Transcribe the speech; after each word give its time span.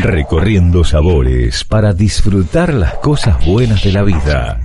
Recorriendo 0.00 0.84
sabores 0.84 1.64
para 1.64 1.92
disfrutar 1.92 2.72
las 2.72 2.94
cosas 2.98 3.44
buenas 3.44 3.82
de 3.82 3.90
la 3.90 4.04
vida. 4.04 4.60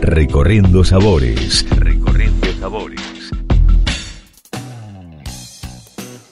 Recorriendo 0.00 0.82
sabores. 0.82 1.64
Recorriendo 1.70 2.52
sabores. 2.58 3.00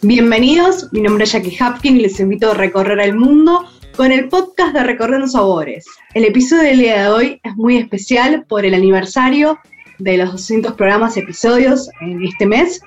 Bienvenidos, 0.03 0.89
mi 0.91 1.01
nombre 1.01 1.25
es 1.25 1.33
Jackie 1.33 1.57
Hapkin 1.61 1.99
y 1.99 2.01
les 2.01 2.19
invito 2.19 2.51
a 2.51 2.55
recorrer 2.55 2.99
el 2.99 3.15
mundo 3.15 3.65
con 3.97 4.11
el 4.11 4.29
podcast 4.29 4.75
de 4.75 4.83
Recorriendo 4.83 5.29
Sabores. 5.29 5.87
El 6.13 6.25
episodio 6.25 6.65
del 6.65 6.81
día 6.81 7.03
de 7.03 7.09
hoy 7.09 7.41
es 7.45 7.55
muy 7.55 7.77
especial 7.77 8.45
por 8.49 8.65
el 8.65 8.75
aniversario 8.75 9.61
de 9.99 10.17
los 10.17 10.33
200 10.33 10.75
programas, 10.75 11.17
episodios 11.17 11.89
en 12.01 12.25
este 12.25 12.47
mes. 12.47 12.81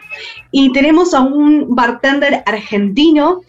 Y 0.52 0.74
tenemos 0.74 1.14
a 1.14 1.22
un 1.22 1.74
bartender 1.74 2.44
argentino 2.46 3.44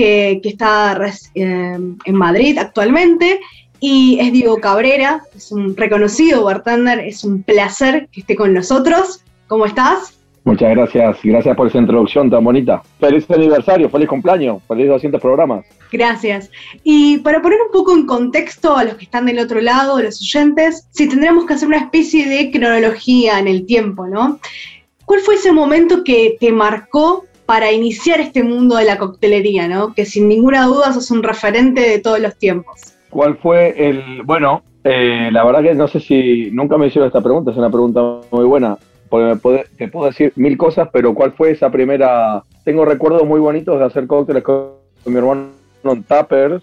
que, 0.00 0.48
está 0.48 0.98
eh, 1.34 1.78
en 2.04 2.14
Madrid 2.14 2.58
actualmente 2.58 3.40
y 3.80 4.18
es 4.20 4.32
Diego 4.32 4.58
Cabrera, 4.58 5.22
es 5.34 5.52
un 5.52 5.76
reconocido 5.76 6.44
bartender, 6.44 7.00
es 7.00 7.24
un 7.24 7.42
placer 7.42 8.08
que 8.12 8.20
esté 8.20 8.36
con 8.36 8.52
nosotros. 8.52 9.24
¿Cómo 9.48 9.66
estás? 9.66 10.18
Muchas 10.44 10.70
gracias, 10.70 11.18
gracias 11.22 11.56
por 11.56 11.66
esa 11.66 11.78
introducción 11.78 12.30
tan 12.30 12.42
bonita. 12.44 12.82
Feliz 12.98 13.30
aniversario, 13.30 13.90
feliz 13.90 14.08
cumpleaños, 14.08 14.62
feliz 14.66 14.88
200 14.88 15.20
programas. 15.20 15.66
Gracias. 15.92 16.50
Y 16.82 17.18
para 17.18 17.42
poner 17.42 17.58
un 17.60 17.70
poco 17.72 17.94
en 17.94 18.06
contexto 18.06 18.76
a 18.76 18.84
los 18.84 18.94
que 18.94 19.04
están 19.04 19.26
del 19.26 19.38
otro 19.38 19.60
lado, 19.60 20.00
los 20.00 20.20
oyentes, 20.20 20.86
si 20.90 21.08
tendríamos 21.08 21.44
que 21.44 21.54
hacer 21.54 21.68
una 21.68 21.78
especie 21.78 22.26
de 22.26 22.50
cronología 22.50 23.38
en 23.38 23.48
el 23.48 23.66
tiempo, 23.66 24.06
¿no? 24.06 24.38
¿Cuál 25.04 25.20
fue 25.20 25.34
ese 25.34 25.52
momento 25.52 26.04
que 26.04 26.36
te 26.38 26.52
marcó 26.52 27.24
para 27.50 27.72
iniciar 27.72 28.20
este 28.20 28.44
mundo 28.44 28.76
de 28.76 28.84
la 28.84 28.96
coctelería, 28.96 29.66
¿no? 29.66 29.92
Que 29.92 30.04
sin 30.04 30.28
ninguna 30.28 30.66
duda 30.66 30.92
sos 30.92 31.10
un 31.10 31.24
referente 31.24 31.80
de 31.80 31.98
todos 31.98 32.20
los 32.20 32.38
tiempos. 32.38 32.94
¿Cuál 33.10 33.38
fue 33.38 33.74
el, 33.76 34.22
bueno, 34.22 34.62
eh, 34.84 35.30
la 35.32 35.42
verdad 35.42 35.60
que 35.60 35.74
no 35.74 35.88
sé 35.88 35.98
si 35.98 36.48
nunca 36.52 36.78
me 36.78 36.86
hicieron 36.86 37.08
esta 37.08 37.20
pregunta, 37.20 37.50
es 37.50 37.56
una 37.56 37.68
pregunta 37.68 38.20
muy 38.30 38.44
buena 38.44 38.78
porque 39.08 39.64
te 39.76 39.88
puedo 39.88 40.06
decir 40.06 40.32
mil 40.36 40.56
cosas, 40.56 40.90
pero 40.92 41.12
¿cuál 41.12 41.32
fue 41.32 41.50
esa 41.50 41.70
primera? 41.70 42.44
Tengo 42.62 42.84
recuerdos 42.84 43.26
muy 43.26 43.40
bonitos 43.40 43.80
de 43.80 43.84
hacer 43.84 44.06
cócteles 44.06 44.44
con 44.44 44.74
mi 45.06 45.16
hermano 45.16 45.48
en 45.82 46.04
Tappers. 46.04 46.62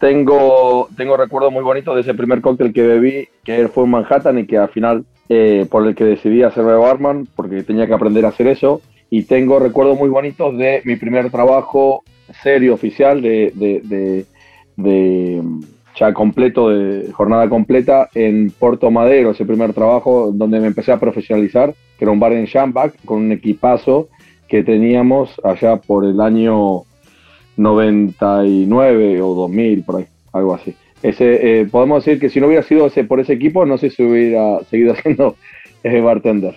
Tengo, 0.00 0.90
tengo 0.98 1.16
recuerdos 1.16 1.50
muy 1.50 1.62
bonitos 1.62 1.94
de 1.94 2.02
ese 2.02 2.12
primer 2.12 2.42
cóctel 2.42 2.74
que 2.74 2.86
bebí, 2.86 3.28
que 3.42 3.68
fue 3.68 3.84
en 3.84 3.90
Manhattan 3.92 4.38
y 4.38 4.46
que 4.46 4.58
al 4.58 4.68
final, 4.68 5.06
eh, 5.30 5.66
por 5.70 5.86
el 5.86 5.94
que 5.94 6.04
decidí 6.04 6.42
hacerme 6.42 6.74
barman, 6.74 7.26
porque 7.34 7.62
tenía 7.62 7.86
que 7.86 7.94
aprender 7.94 8.26
a 8.26 8.28
hacer 8.28 8.48
eso. 8.48 8.82
Y 9.10 9.24
tengo 9.24 9.58
recuerdos 9.58 9.98
muy 9.98 10.08
bonitos 10.08 10.56
de 10.56 10.82
mi 10.84 10.96
primer 10.96 11.30
trabajo 11.30 12.04
serio, 12.42 12.74
oficial, 12.74 13.20
de, 13.20 13.52
de 14.76 15.42
ya 15.98 16.14
completo, 16.14 16.70
de 16.70 17.12
jornada 17.12 17.48
completa, 17.48 18.08
en 18.14 18.50
Puerto 18.50 18.90
Madero, 18.90 19.32
ese 19.32 19.44
primer 19.44 19.72
trabajo 19.72 20.30
donde 20.32 20.60
me 20.60 20.68
empecé 20.68 20.92
a 20.92 21.00
profesionalizar, 21.00 21.74
que 21.98 22.04
era 22.04 22.12
un 22.12 22.20
bar 22.20 22.32
en 22.32 22.46
Shambach, 22.46 22.94
con 23.04 23.18
un 23.18 23.32
equipazo 23.32 24.08
que 24.48 24.62
teníamos 24.62 25.40
allá 25.44 25.76
por 25.76 26.04
el 26.04 26.20
año 26.20 26.82
99 27.56 29.20
o 29.22 29.34
2000, 29.34 29.84
por 29.84 29.96
ahí, 29.96 30.06
algo 30.32 30.54
así. 30.54 30.74
Ese, 31.02 31.60
eh, 31.60 31.66
podemos 31.66 32.04
decir 32.04 32.20
que 32.20 32.28
si 32.28 32.40
no 32.40 32.46
hubiera 32.46 32.62
sido 32.62 32.86
ese, 32.86 33.04
por 33.04 33.20
ese 33.20 33.34
equipo, 33.34 33.64
no 33.64 33.78
sé 33.78 33.90
si 33.90 34.02
hubiera 34.02 34.62
seguido 34.64 34.94
siendo 35.02 35.36
ese 35.82 36.00
bartender. 36.00 36.56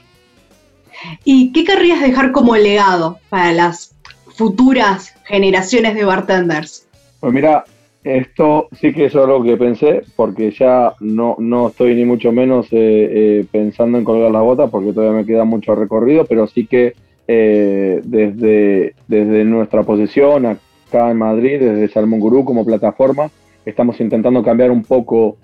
¿Y 1.23 1.51
qué 1.51 1.63
querrías 1.63 2.01
dejar 2.01 2.31
como 2.31 2.55
legado 2.55 3.19
para 3.29 3.51
las 3.51 3.95
futuras 4.35 5.13
generaciones 5.25 5.95
de 5.95 6.05
bartenders? 6.05 6.87
Pues 7.19 7.33
mira, 7.33 7.63
esto 8.03 8.67
sí 8.79 8.93
que 8.93 9.05
es 9.05 9.15
algo 9.15 9.43
que 9.43 9.55
pensé, 9.55 10.01
porque 10.15 10.51
ya 10.51 10.93
no, 10.99 11.35
no 11.39 11.69
estoy 11.69 11.95
ni 11.95 12.03
mucho 12.03 12.31
menos 12.31 12.67
eh, 12.71 12.75
eh, 13.11 13.45
pensando 13.49 13.97
en 13.97 14.03
colgar 14.03 14.31
la 14.31 14.41
bota, 14.41 14.67
porque 14.67 14.91
todavía 14.91 15.21
me 15.21 15.25
queda 15.25 15.45
mucho 15.45 15.73
recorrido, 15.73 16.25
pero 16.25 16.47
sí 16.47 16.67
que 16.67 16.95
eh, 17.27 18.01
desde, 18.03 18.95
desde 19.07 19.45
nuestra 19.45 19.83
posición 19.83 20.45
acá 20.45 21.11
en 21.11 21.17
Madrid, 21.17 21.59
desde 21.59 21.87
Salmón 21.87 22.19
Gurú 22.19 22.43
como 22.43 22.65
plataforma, 22.65 23.31
estamos 23.65 23.99
intentando 24.01 24.43
cambiar 24.43 24.71
un 24.71 24.83
poco 24.83 25.37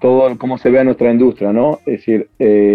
todo 0.00 0.38
cómo 0.38 0.58
se 0.58 0.70
ve 0.70 0.84
nuestra 0.84 1.10
industria, 1.10 1.52
¿no? 1.52 1.80
Es 1.84 2.06
decir, 2.06 2.28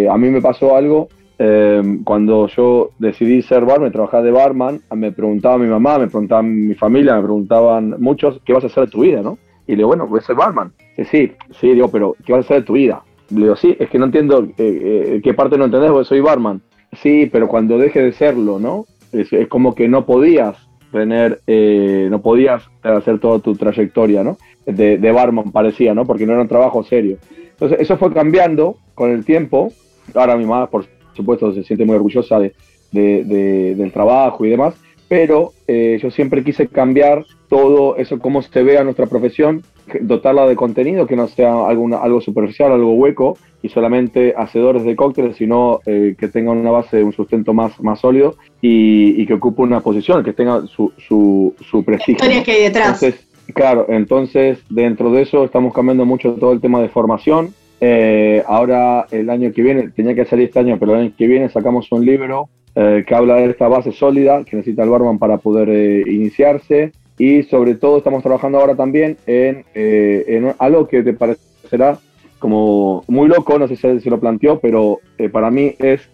a 0.09 0.18
mí 0.18 0.30
me 0.30 0.42
pasó 0.42 0.75
algo 0.75 1.08
Em, 1.44 2.03
cuando 2.03 2.46
yo 2.50 2.91
decidí 3.00 3.41
ser 3.41 3.66
barman, 3.66 3.91
trabajar 3.91 4.22
de 4.22 4.29
barman, 4.29 4.79
me 4.96 5.12
preguntaba 5.12 5.57
mi 5.57 5.66
mamá, 5.66 5.97
me 5.97 6.06
preguntaba 6.06 6.44
mi 6.44 6.75
familia, 6.75 7.16
me 7.16 7.24
preguntaban 7.24 7.96
muchos, 7.97 8.40
¿qué 8.46 8.53
vas 8.53 8.63
a 8.63 8.68
hacer 8.68 8.85
de 8.85 8.91
tu 8.91 9.02
vida, 9.02 9.24
no? 9.24 9.40
Y 9.66 9.72
le 9.72 9.78
digo, 9.78 9.88
bueno, 9.88 10.06
voy 10.06 10.19
a 10.19 10.22
ser 10.22 10.35
barman. 10.35 10.72
Sí, 10.96 11.03
sí, 11.06 11.31
sí, 11.59 11.74
digo, 11.74 11.90
pero 11.90 12.16
¿qué 12.24 12.34
vas 12.34 12.41
a 12.41 12.46
hacer 12.46 12.57
de 12.57 12.68
tu 12.68 12.74
vida? 12.74 13.01
Le 13.31 13.41
digo, 13.41 13.56
sí, 13.56 13.75
es 13.80 13.90
que 13.90 13.97
no 13.97 14.06
entiendo 14.06 14.44
eh, 14.44 14.53
eh, 14.59 15.22
qué 15.24 15.34
parte 15.34 15.57
no 15.57 15.66
entendés 15.66 15.90
porque 15.90 16.09
soy 16.09 16.19
barman. 16.19 16.62
Sí, 17.01 17.28
pero 17.31 17.47
cuando 17.47 17.80
deje 17.80 18.03
de 18.03 18.12
serlo, 18.12 18.59
¿no? 18.59 18.85
Es, 19.12 19.31
como 19.47 19.74
que 19.74 19.88
no 19.88 20.06
podías 20.06 20.57
tener, 20.91 21.41
eh, 21.47 22.07
no 22.12 22.22
podías 22.22 22.69
hacer 22.84 23.18
toda 23.18 23.40
tu 23.40 23.56
trayectoria, 23.56 24.24
¿no? 24.24 24.38
De, 24.68 25.00
de 25.00 25.12
barman 25.12 25.51
parecía, 25.51 25.96
¿no? 25.96 26.06
Porque 26.06 26.28
no 26.28 26.34
era 26.34 26.44
un 26.44 26.47
trabajo 26.47 26.84
serio. 26.84 27.18
Entonces, 27.50 27.80
eso 27.80 27.97
fue 27.97 28.13
cambiando 28.13 28.75
con 28.94 29.09
el 29.09 29.25
tiempo. 29.25 29.74
Ahora 30.13 30.35
mi 30.35 30.46
mamá, 30.46 30.68
por 30.68 30.85
supuesto, 31.14 31.54
se 31.54 31.64
siente 31.64 31.86
muy 31.86 31.96
orgullosa 31.96 32.40
de, 32.40 32.54
del 32.92 33.92
trabajo 33.92 34.46
y 34.46 34.50
demás, 34.50 34.76
pero 35.08 35.52
eh, 35.68 36.00
yo 36.02 36.10
siempre 36.12 36.44
quise 36.44 36.68
cambiar 36.68 37.26
todo 37.50 37.98
eso, 37.98 38.18
cómo 38.20 38.42
se 38.42 38.64
ve 38.64 38.78
a 38.78 38.84
nuestra 38.84 39.08
profesión, 39.08 39.62
dotarla 40.00 40.48
de 40.48 40.56
contenido 40.56 41.06
que 41.06 41.18
no 41.18 41.28
sea 41.28 41.68
alguna, 41.68 41.98
algo 41.98 42.22
superficial, 42.22 42.72
algo 42.72 42.94
hueco 42.94 43.38
y 43.62 43.68
solamente 43.70 44.34
hacedores 44.38 44.84
de 44.86 44.96
cócteles, 44.96 45.36
sino 45.36 45.82
eh, 45.86 46.16
que 46.18 46.30
tengan 46.30 46.58
una 46.58 46.72
base, 46.72 47.04
un 47.04 47.12
sustento 47.12 47.54
más, 47.54 47.80
más 47.82 48.00
sólido 48.00 48.36
y, 48.62 49.26
que 49.26 49.34
ocupe 49.34 49.62
una 49.64 49.82
posición, 49.82 50.24
que 50.24 50.34
tenga 50.34 50.66
su, 50.68 50.94
su, 50.98 51.54
su 51.70 51.84
prestigio. 51.84 52.26
que 52.44 52.52
hay 52.52 52.64
detrás. 52.64 53.04
Entonces, 53.04 53.28
claro, 53.54 53.88
entonces 53.90 54.60
dentro 54.70 55.12
de 55.12 55.24
eso 55.24 55.44
estamos 55.44 55.74
cambiando 55.74 56.06
mucho 56.06 56.34
todo 56.34 56.54
el 56.54 56.62
tema 56.62 56.82
de 56.82 56.90
formación, 56.90 57.54
eh, 57.84 58.44
ahora, 58.46 59.08
el 59.09 59.28
año 59.31 59.52
que 59.52 59.64
viene, 59.64 59.90
tenía 59.90 60.14
que 60.14 60.25
salir 60.25 60.46
este 60.46 60.59
año, 60.59 60.78
pero 60.80 60.94
el 60.94 61.02
año 61.02 61.14
que 61.18 61.25
viene 61.25 61.50
sacamos 61.50 61.92
un 61.92 62.06
libro 62.06 62.47
eh, 62.75 63.03
que 63.06 63.16
habla 63.16 63.38
de 63.38 63.50
esta 63.50 63.68
base 63.68 63.92
sólida 63.92 64.44
que 64.44 64.56
necesita 64.56 64.84
el 64.84 64.92
barman 64.92 65.18
para 65.18 65.38
poder 65.38 65.69
eh, 65.69 66.03
iniciarse. 66.06 66.92
Y 67.18 67.42
sobre 67.44 67.75
todo 67.75 67.97
estamos 67.97 68.22
trabajando 68.22 68.59
ahora 68.59 68.75
también 68.75 69.18
en, 69.25 69.66
en, 69.74 70.53
algo 70.58 70.88
que 70.88 71.03
te 71.03 71.14
parecerá 71.14 72.00
como 72.40 73.03
muy 73.08 73.28
loco, 73.28 73.59
no 73.59 73.68
sé 73.68 73.75
si 73.75 74.00
se 74.00 74.09
lo 74.09 74.19
planteó, 74.19 74.59
pero 74.59 75.00
para 75.31 75.52
mí 75.52 75.75
es 75.78 76.09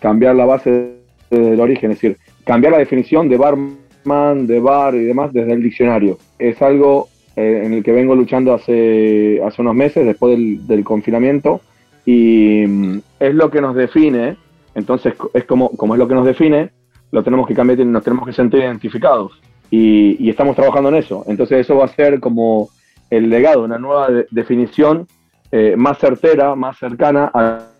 cambiar 0.00 0.34
la 0.34 0.44
base 0.44 0.94
del 1.30 1.60
origen, 1.60 1.92
es 1.92 2.00
decir, 2.00 2.16
cambiar 2.44 2.72
la 2.72 2.78
definición 2.78 3.28
de 3.28 3.36
barman, 3.36 4.46
de 4.48 4.58
bar 4.58 4.96
y 4.96 5.04
demás 5.04 5.32
desde 5.32 5.52
el 5.52 5.62
diccionario. 5.62 6.18
Es 6.36 6.60
algo 6.62 7.08
eh, 7.36 7.62
en 7.64 7.72
el 7.72 7.82
que 7.82 7.92
vengo 7.92 8.14
luchando 8.14 8.52
hace, 8.52 9.40
hace 9.44 9.62
unos 9.62 9.74
meses, 9.74 10.04
después 10.04 10.38
del, 10.66 10.84
confinamiento, 10.84 11.60
y 12.04 12.64
mm, 12.66 12.98
es 13.20 13.34
lo 13.34 13.50
que 13.50 13.60
nos 13.60 13.74
define, 13.74 14.36
entonces 14.74 15.14
es 15.34 15.44
como, 15.44 15.70
como 15.70 15.94
es 15.94 15.98
lo 15.98 16.08
que 16.08 16.14
nos 16.14 16.26
define, 16.26 16.70
lo 17.10 17.22
tenemos 17.22 17.46
que 17.46 17.54
cambiar 17.54 17.80
y 17.80 17.84
nos 17.84 18.02
tenemos 18.02 18.26
que 18.26 18.32
sentir 18.32 18.60
identificados. 18.60 19.32
Y, 19.70 20.28
estamos 20.28 20.54
trabajando 20.54 20.90
en 20.90 20.96
eso. 20.96 21.24
Entonces 21.26 21.60
eso 21.60 21.76
va 21.76 21.86
a 21.86 21.88
ser 21.88 22.20
como 22.20 22.68
el 23.10 23.30
legado, 23.30 23.64
una 23.64 23.78
nueva 23.78 24.08
definición 24.30 25.06
eh, 25.50 25.74
más 25.76 25.98
certera, 25.98 26.54
más 26.54 26.78
cercana 26.78 27.30
a 27.32 27.71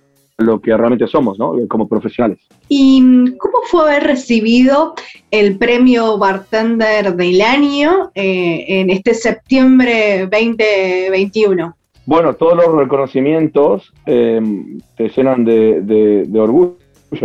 lo 0.43 0.61
que 0.61 0.77
realmente 0.77 1.07
somos, 1.07 1.39
¿no? 1.39 1.55
Como 1.69 1.89
profesionales. 1.89 2.39
¿Y 2.69 3.37
cómo 3.39 3.59
fue 3.65 3.83
haber 3.83 4.05
recibido 4.05 4.95
el 5.31 5.59
premio 5.59 6.19
Bartender 6.19 7.15
del 7.15 7.41
año 7.41 8.11
eh, 8.15 8.65
en 8.69 8.91
este 8.91 9.15
septiembre 9.15 10.29
2021? 10.31 11.77
Bueno, 12.05 12.35
todos 12.35 12.57
los 12.57 12.75
reconocimientos 12.75 13.93
em, 14.07 14.81
te 14.97 15.09
llenan 15.09 15.45
de, 15.45 16.29
orgullo, 16.35 16.77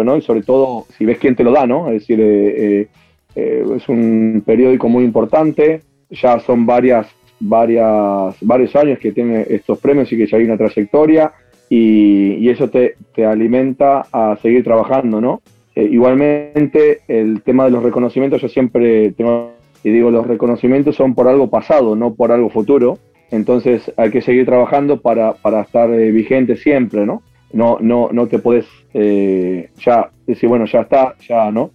¿no? 0.04 0.18
Y 0.18 0.22
sobre 0.22 0.44
todo 0.44 0.86
si 0.98 1.06
ves 1.06 1.18
quién 1.18 1.36
te 1.36 1.44
lo 1.44 1.52
da, 1.52 1.66
¿no? 1.66 1.88
Es 1.88 2.02
decir, 2.02 2.20
eh, 2.22 2.88
eh, 3.36 3.66
es 3.76 3.90
un 3.90 4.44
periódico 4.46 4.88
muy 4.90 5.04
importante, 5.04 5.82
ya 6.10 6.40
son 6.40 6.66
varias, 6.66 7.08
varias, 7.40 8.36
varios 8.42 8.76
años 8.76 9.00
que 9.00 9.12
tiene 9.12 9.46
estos 9.50 9.80
premios 9.80 10.12
y 10.12 10.18
que 10.18 10.28
ya 10.28 10.38
hay 10.38 10.44
una 10.44 10.58
trayectoria 10.58 11.32
y, 11.70 12.50
eso 12.50 12.70
te, 12.70 12.96
alimenta 13.26 14.06
a 14.12 14.38
seguir 14.42 14.64
trabajando, 14.64 15.20
¿no? 15.20 15.42
Eh, 15.76 15.88
igualmente, 15.92 17.02
el 17.08 17.42
tema 17.42 17.66
de 17.66 17.72
los 17.72 17.84
reconocimientos, 17.84 18.42
yo 18.42 18.48
siempre 18.48 19.12
tengo, 19.12 19.52
y 19.84 19.92
digo, 19.92 20.10
los 20.12 20.26
reconocimientos 20.26 20.96
son 20.96 21.14
por 21.14 21.28
algo 21.28 21.50
pasado, 21.50 21.96
no 21.96 22.14
por 22.14 22.32
algo 22.32 22.50
futuro, 22.50 22.98
entonces 23.32 23.92
hay 23.98 24.10
que 24.12 24.22
seguir 24.22 24.46
trabajando 24.46 25.02
para, 25.02 25.34
para 25.34 25.62
estar 25.62 25.92
eh, 25.92 26.12
vigente 26.12 26.56
siempre, 26.56 27.06
¿no? 27.06 27.22
No, 27.52 27.78
no, 27.80 28.10
no 28.12 28.28
te 28.28 28.40
puedes 28.40 28.66
eh, 28.94 29.70
ya 29.80 30.10
decir, 30.26 30.50
bueno, 30.50 30.66
ya 30.66 30.82
está, 30.82 31.16
ya, 31.28 31.52
¿no? 31.52 31.72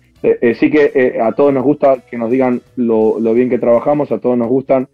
sí 0.54 0.70
que 0.70 1.18
a 1.20 1.32
todos 1.32 1.52
nos 1.52 1.64
gusta 1.64 1.96
que 2.08 2.16
nos 2.16 2.30
digan 2.30 2.62
lo, 2.76 3.18
bien 3.34 3.50
que 3.50 3.58
trabajamos, 3.58 4.12
a 4.12 4.18
todos 4.18 4.38
nos 4.38 4.46
gustan 4.46 4.86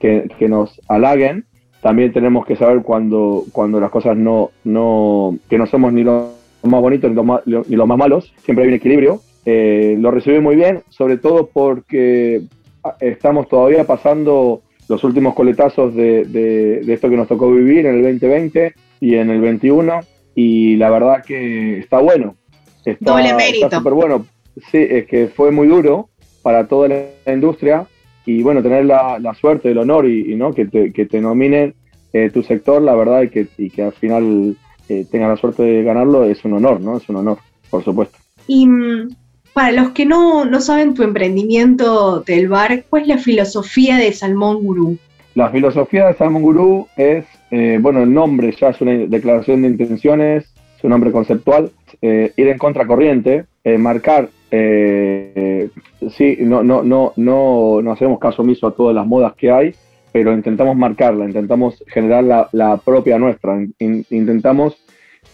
que, 0.00 0.48
nos 0.48 0.80
halaguen. 0.88 1.46
También 1.82 2.12
tenemos 2.12 2.46
que 2.46 2.56
saber 2.56 2.82
cuando, 2.82 3.44
cuando 3.52 3.80
las 3.80 3.90
cosas 3.90 4.16
no, 4.16 4.52
no, 4.64 5.36
que 5.50 5.58
no 5.58 5.66
somos 5.66 5.92
ni 5.92 6.04
los 6.04 6.30
más 6.62 6.80
bonitos 6.80 7.10
ni 7.10 7.16
los 7.16 7.26
más, 7.26 7.40
ni 7.44 7.76
los 7.76 7.86
más 7.86 7.98
malos, 7.98 8.32
siempre 8.44 8.64
hay 8.64 8.68
un 8.68 8.76
equilibrio. 8.76 9.20
lo 9.44 10.10
recibí 10.12 10.38
muy 10.40 10.56
bien, 10.56 10.82
sobre 10.88 11.18
todo 11.18 11.50
porque 11.52 12.42
estamos 13.00 13.48
todavía 13.48 13.84
pasando 13.84 14.62
los 14.88 15.02
últimos 15.04 15.34
coletazos 15.34 15.94
de, 15.94 16.24
de, 16.24 16.92
esto 16.92 17.10
que 17.10 17.16
nos 17.16 17.28
tocó 17.28 17.50
vivir 17.50 17.86
en 17.86 17.96
el 17.96 18.02
2020 18.02 18.74
y 19.00 19.16
en 19.16 19.30
el 19.30 19.40
21 19.40 20.00
y 20.34 20.76
la 20.76 20.90
verdad 20.90 21.24
que 21.24 21.78
está 21.78 21.98
bueno. 21.98 22.36
Está, 22.84 23.12
Doble 23.12 23.34
mérito. 23.34 23.66
Está 23.66 23.78
súper 23.78 23.94
bueno. 23.94 24.26
Sí, 24.70 24.78
es 24.78 25.06
que 25.06 25.28
fue 25.28 25.50
muy 25.50 25.66
duro 25.66 26.08
para 26.42 26.68
toda 26.68 26.88
la 26.88 27.32
industria 27.32 27.86
y 28.24 28.42
bueno, 28.42 28.62
tener 28.62 28.84
la, 28.84 29.18
la 29.18 29.34
suerte, 29.34 29.70
el 29.70 29.78
honor 29.78 30.08
y, 30.08 30.34
no 30.36 30.52
que 30.52 30.66
te, 30.66 30.92
que 30.92 31.06
te 31.06 31.20
nominen 31.20 31.74
eh, 32.12 32.30
tu 32.30 32.42
sector, 32.42 32.80
la 32.82 32.94
verdad, 32.94 33.22
y 33.22 33.28
que, 33.28 33.46
y 33.58 33.70
que 33.70 33.82
al 33.82 33.92
final 33.92 34.56
eh, 34.88 35.06
tenga 35.10 35.28
la 35.28 35.36
suerte 35.36 35.62
de 35.62 35.82
ganarlo 35.82 36.24
es 36.24 36.44
un 36.44 36.54
honor, 36.54 36.80
¿no? 36.80 36.96
Es 36.96 37.08
un 37.08 37.16
honor, 37.16 37.38
por 37.70 37.82
supuesto. 37.82 38.18
Y 38.46 38.66
mm, 38.66 39.08
para 39.52 39.72
los 39.72 39.90
que 39.90 40.06
no, 40.06 40.44
saben 40.60 40.94
tu 40.94 41.02
emprendimiento 41.02 42.20
del 42.20 42.48
bar, 42.48 42.84
¿cuál 42.88 43.02
es 43.02 43.08
la 43.08 43.18
filosofía 43.18 43.96
de 43.96 44.12
Salmón 44.12 44.62
Gurú? 44.62 44.98
La 45.34 45.50
filosofía 45.50 46.06
de 46.06 46.14
Salmón 46.14 46.42
Gurú 46.42 46.88
es, 46.96 47.24
eh, 47.50 47.78
bueno, 47.80 48.02
el 48.02 48.12
nombre 48.12 48.54
ya 48.58 48.70
es 48.70 48.80
una 48.80 48.92
declaración 48.92 49.62
de 49.62 49.68
intenciones, 49.68 50.44
es 50.76 50.84
un 50.84 50.90
nombre 50.90 51.12
conceptual, 51.12 51.70
eh, 52.02 52.32
ir 52.36 52.48
en 52.48 52.58
contracorriente, 52.58 53.46
eh, 54.52 55.68
sí, 56.10 56.36
no, 56.40 56.62
no, 56.62 56.82
no, 56.82 57.12
no, 57.16 57.82
no 57.82 57.92
hacemos 57.92 58.20
caso 58.20 58.42
omiso 58.42 58.68
a 58.68 58.74
todas 58.74 58.94
las 58.94 59.06
modas 59.06 59.34
que 59.34 59.50
hay, 59.50 59.74
pero 60.12 60.32
intentamos 60.32 60.76
marcarla, 60.76 61.24
intentamos 61.24 61.82
generar 61.88 62.22
la, 62.22 62.48
la 62.52 62.76
propia 62.76 63.18
nuestra, 63.18 63.58
intentamos 63.78 64.76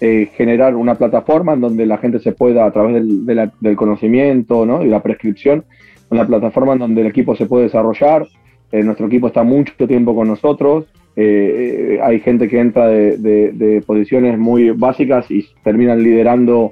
eh, 0.01 0.31
generar 0.37 0.77
una 0.77 0.95
plataforma 0.95 1.55
en 1.55 1.61
donde 1.61 1.85
la 1.85 1.99
gente 1.99 2.21
se 2.21 2.31
pueda, 2.31 2.65
a 2.65 2.71
través 2.71 3.05
del, 3.05 3.77
conocimiento 3.77 4.65
¿no? 4.65 4.85
y 4.85 4.89
la 4.89 5.03
prescripción, 5.03 5.65
una 6.11 6.25
plataforma 6.25 6.75
en 6.75 6.79
donde 6.79 7.01
el 7.01 7.09
equipo 7.09 7.35
se 7.35 7.47
puede 7.47 7.65
desarrollar. 7.65 8.25
Eh, 8.71 8.85
nuestro 8.85 9.07
equipo 9.07 9.27
está 9.27 9.43
mucho 9.43 9.75
tiempo 9.89 10.15
con 10.15 10.29
nosotros. 10.29 10.87
Eh, 11.17 11.99
hay 12.01 12.21
gente 12.21 12.49
que 12.49 12.61
entra 12.61 12.87
de, 12.87 13.83
posiciones 13.85 14.39
muy 14.39 14.71
básicas 14.71 15.29
y 15.33 15.45
terminan 15.65 16.01
liderando 16.01 16.71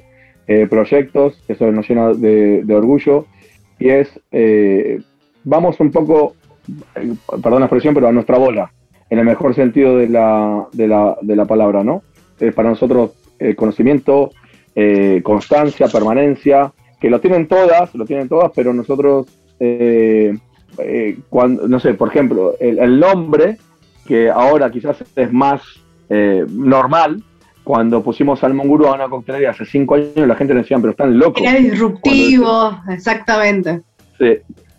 proyectos. 0.68 1.42
Eso 1.48 1.70
nos 1.72 1.88
llena 1.88 2.12
de, 2.12 2.64
orgullo. 2.74 3.26
Y 3.78 3.88
es, 3.88 4.20
vamos 5.44 5.80
un 5.80 5.90
poco, 5.90 6.34
perdón 7.42 7.60
la 7.60 7.66
expresión, 7.66 7.94
pero 7.94 8.08
a 8.08 8.12
nuestra 8.12 8.38
bola, 8.38 8.72
en 9.10 9.18
el 9.18 9.24
mejor 9.24 9.54
sentido 9.54 9.96
de 9.96 10.08
la, 10.08 10.66
de 10.72 10.88
la, 10.88 11.16
de 11.22 11.36
la 11.36 11.44
palabra, 11.44 11.84
¿no? 11.84 12.02
Eh, 12.40 12.52
para 12.52 12.68
nosotros 12.68 13.12
el 13.38 13.56
conocimiento, 13.56 14.30
eh, 14.74 15.20
constancia, 15.22 15.88
permanencia, 15.88 16.72
que 17.00 17.10
lo 17.10 17.20
tienen 17.20 17.46
todas, 17.46 17.94
lo 17.94 18.04
tienen 18.04 18.28
todas, 18.28 18.50
pero 18.54 18.74
nosotros, 18.74 19.26
eh, 19.60 20.36
cuando, 21.30 21.68
no 21.68 21.80
sé, 21.80 21.94
por 21.94 22.08
ejemplo, 22.08 22.54
el, 22.60 23.00
nombre, 23.00 23.56
que 24.06 24.28
ahora 24.28 24.70
quizás 24.70 25.02
es 25.14 25.32
más 25.32 25.62
normal, 26.08 27.22
cuando 27.66 28.00
pusimos 28.00 28.38
Salmon 28.38 28.68
Guru 28.68 28.86
a 28.86 28.94
una 28.94 29.08
coctelería 29.08 29.50
hace 29.50 29.64
cinco 29.64 29.96
años, 29.96 30.14
la 30.14 30.36
gente 30.36 30.54
decía, 30.54 30.78
pero 30.78 30.92
están 30.92 31.18
locos. 31.18 31.42
Era 31.42 31.58
disruptivo, 31.58 32.78
exactamente. 32.88 33.82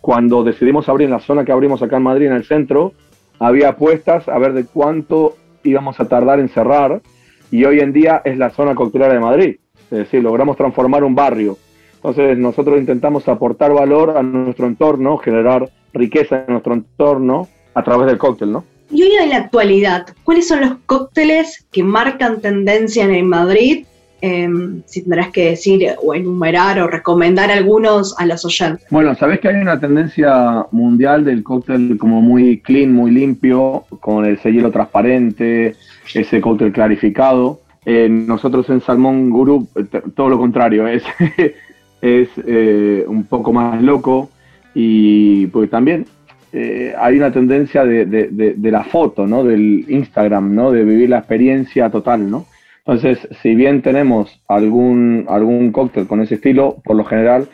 cuando 0.00 0.42
decidimos 0.42 0.88
abrir 0.88 1.04
en 1.04 1.10
la 1.10 1.20
zona 1.20 1.44
que 1.44 1.52
abrimos 1.52 1.82
acá 1.82 1.98
en 1.98 2.04
Madrid, 2.04 2.28
en 2.28 2.32
el 2.32 2.44
centro, 2.44 2.94
había 3.38 3.68
apuestas 3.68 4.26
a 4.26 4.38
ver 4.38 4.54
de 4.54 4.64
cuánto 4.64 5.36
íbamos 5.64 6.00
a 6.00 6.08
tardar 6.08 6.40
en 6.40 6.48
cerrar 6.48 7.02
y 7.50 7.66
hoy 7.66 7.80
en 7.80 7.92
día 7.92 8.22
es 8.24 8.38
la 8.38 8.48
zona 8.48 8.74
coctelera 8.74 9.12
de 9.12 9.20
Madrid. 9.20 9.56
Es 9.90 9.98
decir, 9.98 10.22
logramos 10.22 10.56
transformar 10.56 11.04
un 11.04 11.14
barrio. 11.14 11.58
Entonces 11.96 12.38
nosotros 12.38 12.78
intentamos 12.78 13.28
aportar 13.28 13.74
valor 13.74 14.16
a 14.16 14.22
nuestro 14.22 14.66
entorno, 14.66 15.18
generar 15.18 15.68
riqueza 15.92 16.42
en 16.46 16.52
nuestro 16.54 16.72
entorno 16.72 17.48
a 17.74 17.84
través 17.84 18.06
del 18.06 18.16
cóctel, 18.16 18.50
¿no? 18.50 18.64
Y 18.90 19.02
hoy 19.02 19.12
en 19.20 19.30
la 19.30 19.36
actualidad, 19.36 20.06
¿cuáles 20.24 20.48
son 20.48 20.60
los 20.60 20.72
cócteles 20.86 21.66
que 21.70 21.82
marcan 21.82 22.40
tendencia 22.40 23.04
en 23.04 23.28
Madrid? 23.28 23.84
Em, 24.20 24.82
si 24.86 25.02
tendrás 25.02 25.28
que 25.28 25.50
decir 25.50 25.90
o 26.02 26.12
enumerar 26.12 26.80
o 26.80 26.88
recomendar 26.88 27.52
algunos 27.52 28.18
a 28.18 28.26
los 28.26 28.44
oyentes. 28.44 28.84
Bueno, 28.90 29.14
sabes 29.14 29.38
que 29.38 29.46
hay 29.46 29.54
una 29.54 29.78
tendencia 29.78 30.66
mundial 30.72 31.24
del 31.24 31.44
cóctel 31.44 31.96
como 31.98 32.20
muy 32.20 32.58
clean, 32.58 32.92
muy 32.92 33.12
limpio, 33.12 33.84
con 34.00 34.24
el 34.24 34.36
hielo 34.40 34.72
transparente, 34.72 35.76
ese 36.12 36.40
cóctel 36.40 36.72
clarificado. 36.72 37.60
Eh, 37.86 38.08
nosotros 38.08 38.68
en 38.70 38.80
Salmón 38.80 39.30
Guru, 39.30 39.68
eh, 39.76 39.84
todo 40.16 40.28
lo 40.28 40.38
contrario, 40.38 40.88
es, 40.88 41.04
es 42.02 42.28
eh, 42.44 43.04
un 43.06 43.22
poco 43.22 43.52
más 43.52 43.80
loco 43.80 44.30
y 44.74 45.46
pues 45.46 45.70
también 45.70 46.06
hay 46.52 47.16
una 47.16 47.32
tendencia 47.32 47.84
de, 47.84 48.06
de, 48.06 48.70
la 48.70 48.84
foto, 48.84 49.26
¿no? 49.26 49.44
Del 49.44 49.84
Instagram, 49.88 50.54
¿no? 50.54 50.70
De 50.70 50.84
vivir 50.84 51.10
la 51.10 51.18
experiencia 51.18 51.90
total, 51.90 52.30
¿no? 52.30 52.46
Entonces, 52.78 53.28
si 53.42 53.54
bien 53.54 53.82
tenemos 53.82 54.40
algún, 54.48 55.26
algún 55.28 55.72
cóctel 55.72 56.06
con 56.06 56.22
ese 56.22 56.36
estilo, 56.36 56.78
por 56.84 56.96
lo 56.96 57.04
general 57.04 57.48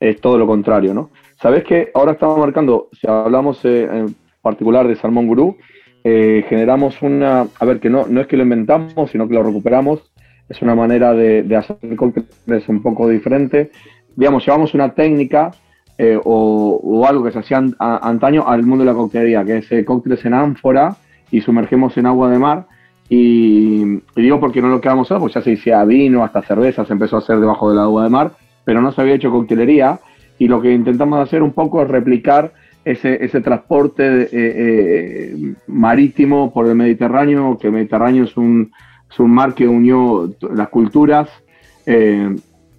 es 0.00 0.20
todo 0.20 0.36
lo 0.36 0.46
contrario, 0.46 0.94
¿no? 0.94 1.10
Sabes 1.40 1.64
que 1.64 1.90
ahora 1.94 2.12
estamos 2.12 2.38
marcando, 2.38 2.88
si 2.92 3.06
hablamos 3.06 3.64
en 3.64 4.14
particular 4.42 4.88
de 4.88 4.96
Salmón 4.96 5.26
Gurú, 5.26 5.56
eh, 6.02 6.44
generamos 6.48 7.00
una, 7.02 7.46
a 7.58 7.64
ver, 7.64 7.78
que 7.78 7.90
no, 7.90 8.06
no 8.08 8.20
es 8.20 8.26
que 8.26 8.36
lo 8.36 8.42
inventamos, 8.42 9.10
sino 9.10 9.28
que 9.28 9.34
lo 9.34 9.42
recuperamos, 9.42 10.10
es 10.48 10.60
una 10.62 10.74
manera 10.74 11.12
de, 11.14 11.42
de 11.42 11.56
hacer 11.56 11.76
cócteles 11.96 12.68
un 12.68 12.82
poco 12.82 13.08
diferente. 13.08 13.70
Digamos, 14.16 14.44
llevamos 14.44 14.74
una 14.74 14.94
técnica 14.94 15.52
eh, 16.02 16.18
o, 16.24 17.04
algo 17.06 17.24
que 17.24 17.30
se 17.30 17.40
hacía 17.40 17.62
antaño 17.78 18.48
al 18.48 18.62
mundo 18.62 18.84
de 18.86 18.90
la 18.90 18.96
coctelería, 18.96 19.44
que 19.44 19.58
es 19.58 19.70
eh, 19.70 19.84
cócteles 19.84 20.24
en 20.24 20.32
ánfora 20.32 20.96
y 21.30 21.42
sumergemos 21.42 21.94
en 21.98 22.06
agua 22.06 22.30
de 22.30 22.38
mar. 22.38 22.66
Y, 23.10 24.00
digo 24.16 24.40
porque 24.40 24.62
no 24.62 24.68
lo 24.68 24.80
quedamos 24.80 25.10
ahora, 25.10 25.20
porque 25.20 25.34
ya 25.34 25.42
se 25.42 25.52
hacía 25.52 25.84
vino, 25.84 26.24
hasta 26.24 26.40
cerveza 26.40 26.86
se 26.86 26.94
empezó 26.94 27.16
a 27.16 27.18
hacer 27.18 27.38
debajo 27.38 27.68
del 27.68 27.80
agua 27.80 28.04
de 28.04 28.08
mar, 28.08 28.32
pero 28.64 28.80
no 28.80 28.92
se 28.92 29.02
había 29.02 29.12
hecho 29.12 29.30
coctelería. 29.30 30.00
Y 30.38 30.48
lo 30.48 30.62
que 30.62 30.72
intentamos 30.72 31.20
hacer 31.20 31.42
un 31.42 31.52
poco 31.52 31.82
es 31.82 31.88
replicar 31.88 32.54
ese, 32.82 33.22
ese 33.22 33.42
transporte 33.42 34.22
eh, 34.22 34.28
eh, 34.32 35.54
marítimo 35.66 36.50
por 36.50 36.66
el 36.66 36.76
Mediterráneo, 36.76 37.58
que 37.58 37.66
el 37.66 37.74
Mediterráneo 37.74 38.24
es 38.24 38.38
un, 38.38 38.72
un 39.18 39.30
mar 39.30 39.52
que 39.52 39.68
unió 39.68 40.30
las 40.54 40.70
culturas 40.70 41.28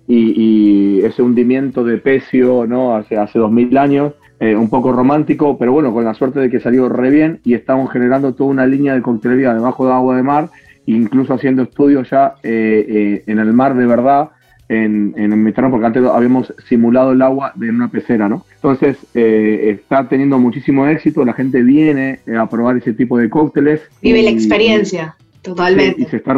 y, 0.07 0.99
ese 1.01 1.21
hundimiento 1.21 1.83
de 1.83 1.97
Pecio 1.97 2.65
¿no? 2.67 2.95
hace, 2.95 3.17
hace 3.17 3.39
2000 3.39 3.77
años, 3.77 4.13
un 4.39 4.69
poco 4.69 4.91
romántico, 4.91 5.57
pero 5.57 5.71
bueno, 5.71 5.93
con 5.93 6.03
la 6.03 6.15
suerte 6.15 6.39
de 6.39 6.49
que 6.49 6.59
salió 6.59 6.89
re 6.89 7.11
bien 7.11 7.39
y 7.43 7.53
estamos 7.53 7.91
generando 7.91 8.33
toda 8.33 8.49
una 8.49 8.65
línea 8.65 8.95
de 8.95 9.03
coctelería 9.03 9.53
debajo 9.53 9.85
de 9.85 9.93
agua 9.93 10.15
de 10.15 10.23
mar, 10.23 10.49
incluso 10.87 11.35
haciendo 11.35 11.61
estudios 11.61 12.09
ya 12.09 12.33
en 12.43 13.39
el 13.39 13.53
mar 13.53 13.75
de 13.75 13.85
verdad 13.85 14.31
en, 14.71 15.13
en 15.17 15.33
el 15.33 15.37
Mediterráneo, 15.37 15.71
porque 15.71 15.87
antes 15.87 16.03
habíamos 16.05 16.53
simulado 16.69 17.11
el 17.11 17.21
agua 17.21 17.51
de 17.55 17.69
una 17.69 17.89
pecera, 17.91 18.29
¿no? 18.29 18.45
Entonces, 18.55 18.97
eh, 19.13 19.77
está 19.77 20.07
teniendo 20.07 20.39
muchísimo 20.39 20.87
éxito, 20.87 21.25
la 21.25 21.33
gente 21.33 21.61
viene 21.61 22.19
eh, 22.25 22.37
a 22.37 22.47
probar 22.47 22.77
ese 22.77 22.93
tipo 22.93 23.17
de 23.17 23.29
cócteles. 23.29 23.81
Vive 24.01 24.23
la 24.23 24.29
experiencia, 24.29 25.15
totalmente. 25.41 26.01
Y, 26.01 26.05
se, 26.05 26.17
está 26.17 26.37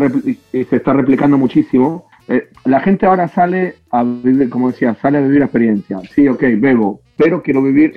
se 0.52 0.76
está 0.76 0.94
replicando 0.94 1.38
muchísimo. 1.38 2.08
Eh, 2.28 2.50
la 2.66 2.80
gente 2.80 3.06
ahora 3.06 3.28
sale 3.28 3.76
a 3.92 4.04
vivir, 4.04 4.50
como 4.50 4.72
decía, 4.72 4.96
sale 5.02 5.18
a 5.18 5.22
vivir 5.22 5.42
experiencia. 5.42 6.00
Sí, 6.14 6.28
ok, 6.28 6.42
bebo, 6.58 7.02
pero 7.18 7.42
quiero 7.42 7.62
vivir, 7.62 7.94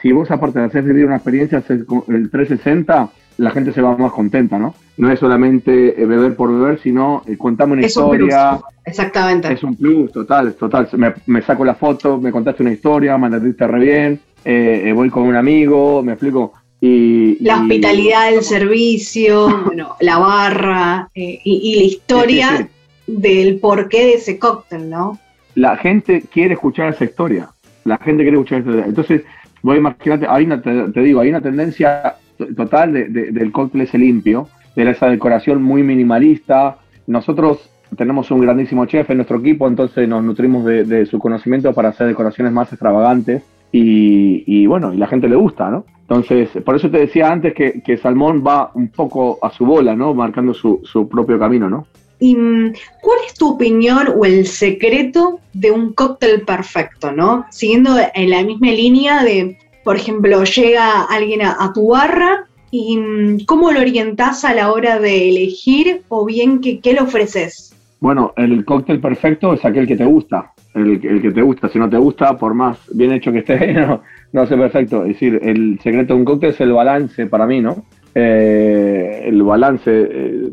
si 0.00 0.12
vos 0.12 0.30
aparte 0.30 0.58
de 0.58 0.66
hacer 0.66 0.84
vivir 0.84 1.06
una 1.06 1.16
experiencia, 1.16 1.62
el 1.68 2.30
360, 2.30 3.10
la 3.38 3.50
gente 3.50 3.72
se 3.72 3.82
va 3.82 3.96
más 3.96 4.12
contenta, 4.12 4.58
¿no? 4.58 4.74
No 4.96 5.10
es 5.10 5.18
solamente 5.18 6.00
eh, 6.00 6.06
beber 6.06 6.36
por 6.36 6.52
beber, 6.52 6.80
sino 6.80 7.22
eh, 7.26 7.36
contame 7.36 7.74
una 7.74 7.86
historia. 7.86 8.60
Exactamente. 8.84 9.52
Es 9.52 9.62
un 9.62 9.76
plus, 9.76 10.12
total, 10.12 10.54
total. 10.54 10.88
Me, 11.26 11.42
saco 11.42 11.64
la 11.64 11.74
foto, 11.74 12.20
me 12.20 12.30
contaste 12.30 12.62
una 12.62 12.72
historia, 12.72 13.16
me 13.16 13.28
atendiste 13.28 13.66
re 13.66 13.80
bien, 13.80 14.20
eh, 14.44 14.92
voy 14.94 15.08
con 15.10 15.24
un 15.24 15.36
amigo, 15.36 16.02
me 16.02 16.12
explico. 16.12 16.52
Y, 16.80 17.42
la 17.44 17.60
hospitalidad, 17.60 18.34
el 18.34 18.42
servicio, 18.42 19.48
bueno, 19.66 19.96
la 20.00 20.18
barra 20.18 21.08
y, 21.14 21.76
la 21.76 21.82
historia 21.84 22.68
del 23.06 23.58
porqué 23.58 24.06
de 24.06 24.14
ese 24.14 24.38
cóctel, 24.38 24.88
¿no? 24.90 25.18
La 25.54 25.76
gente 25.76 26.22
quiere 26.32 26.54
escuchar 26.54 26.92
esa 26.92 27.04
historia. 27.04 27.50
La 27.84 27.98
gente 27.98 28.22
quiere 28.22 28.36
escuchar 28.36 28.60
esa 28.60 28.68
historia. 28.70 28.88
Entonces, 28.88 29.22
voy 29.62 29.76
a 29.76 29.80
imaginarte, 29.80 30.26
hay 30.28 30.44
una, 30.44 30.62
te, 30.62 31.00
digo, 31.00 31.20
hay 31.20 31.30
una 31.30 31.40
tendencia 31.40 32.16
total 32.56 32.92
de, 32.92 33.08
del 33.08 33.52
cóctel 33.52 33.82
ese 33.82 33.98
limpio, 33.98 34.48
de 34.76 34.90
esa 34.90 35.08
decoración 35.08 35.62
muy 35.62 35.82
minimalista. 35.82 36.78
Nosotros 37.06 37.70
tenemos 37.96 38.30
un 38.30 38.40
grandísimo 38.40 38.86
chef 38.86 39.10
en 39.10 39.18
nuestro 39.18 39.38
equipo, 39.38 39.68
entonces 39.68 40.08
nos 40.08 40.24
nutrimos 40.24 40.64
de, 40.64 41.06
su 41.06 41.18
conocimiento 41.18 41.72
para 41.72 41.90
hacer 41.90 42.06
decoraciones 42.06 42.52
más 42.52 42.72
extravagantes 42.72 43.42
y, 43.70 44.66
bueno, 44.66 44.92
y 44.92 44.96
la 44.96 45.06
gente 45.06 45.28
le 45.28 45.36
gusta, 45.36 45.70
¿no? 45.70 45.84
Entonces, 46.02 46.50
por 46.64 46.76
eso 46.76 46.90
te 46.90 46.98
decía 46.98 47.30
antes 47.30 47.54
que, 47.54 47.96
Salmón 47.96 48.42
va 48.46 48.70
un 48.74 48.88
poco 48.88 49.38
a 49.42 49.50
su 49.50 49.64
bola, 49.64 49.94
¿no? 49.94 50.14
Marcando 50.14 50.52
su, 50.52 50.80
su 50.84 51.08
propio 51.08 51.38
camino, 51.38 51.70
¿no? 51.70 51.86
¿Y 52.22 52.36
mm, 52.36 52.74
cuál 53.00 53.18
es 53.26 53.34
tu 53.34 53.48
opinión 53.54 54.14
o 54.16 54.24
el 54.24 54.46
secreto 54.46 55.40
de 55.52 55.72
un 55.72 55.92
cóctel 55.92 56.42
perfecto, 56.42 57.10
¿no? 57.10 57.46
Siguiendo 57.50 57.96
en 58.14 58.30
la 58.30 58.44
misma 58.44 58.68
línea 58.68 59.24
de, 59.24 59.58
por 59.82 59.96
ejemplo, 59.96 60.44
llega 60.44 61.02
alguien 61.02 61.42
a, 61.42 61.72
tu 61.74 61.88
barra 61.88 62.46
¿Y 62.70 62.96
mm, 62.96 63.44
cómo 63.44 63.72
lo 63.72 63.80
orientás 63.80 64.44
a 64.44 64.54
la 64.54 64.72
hora 64.72 65.00
de 65.00 65.30
elegir 65.30 66.02
o 66.08 66.24
bien 66.24 66.60
qué 66.60 66.92
le 66.92 67.00
ofreces? 67.00 67.74
Bueno, 67.98 68.32
el 68.36 68.64
cóctel 68.64 69.00
perfecto 69.00 69.52
es 69.54 69.64
aquel 69.64 69.88
que 69.88 69.96
te 69.96 70.04
gusta. 70.04 70.52
El, 70.74 71.00
que 71.00 71.32
te 71.32 71.42
gusta. 71.42 71.68
Si 71.68 71.78
no 71.80 71.90
te 71.90 71.98
gusta, 71.98 72.38
por 72.38 72.54
más 72.54 72.78
bien 72.94 73.12
hecho 73.12 73.32
que 73.32 73.40
esté, 73.40 73.72
no, 73.72 74.00
no 74.32 74.42
hace 74.42 74.56
perfecto. 74.56 75.02
Es 75.02 75.14
decir, 75.14 75.40
el 75.42 75.80
secreto 75.82 76.14
de 76.14 76.20
un 76.20 76.24
cóctel 76.24 76.50
es 76.50 76.60
el 76.60 76.72
balance 76.72 77.26
para 77.26 77.46
mí, 77.46 77.60
¿no? 77.60 77.84
Eh, 78.14 79.22
el 79.26 79.42
balance. 79.42 79.90
Eh, 79.90 80.50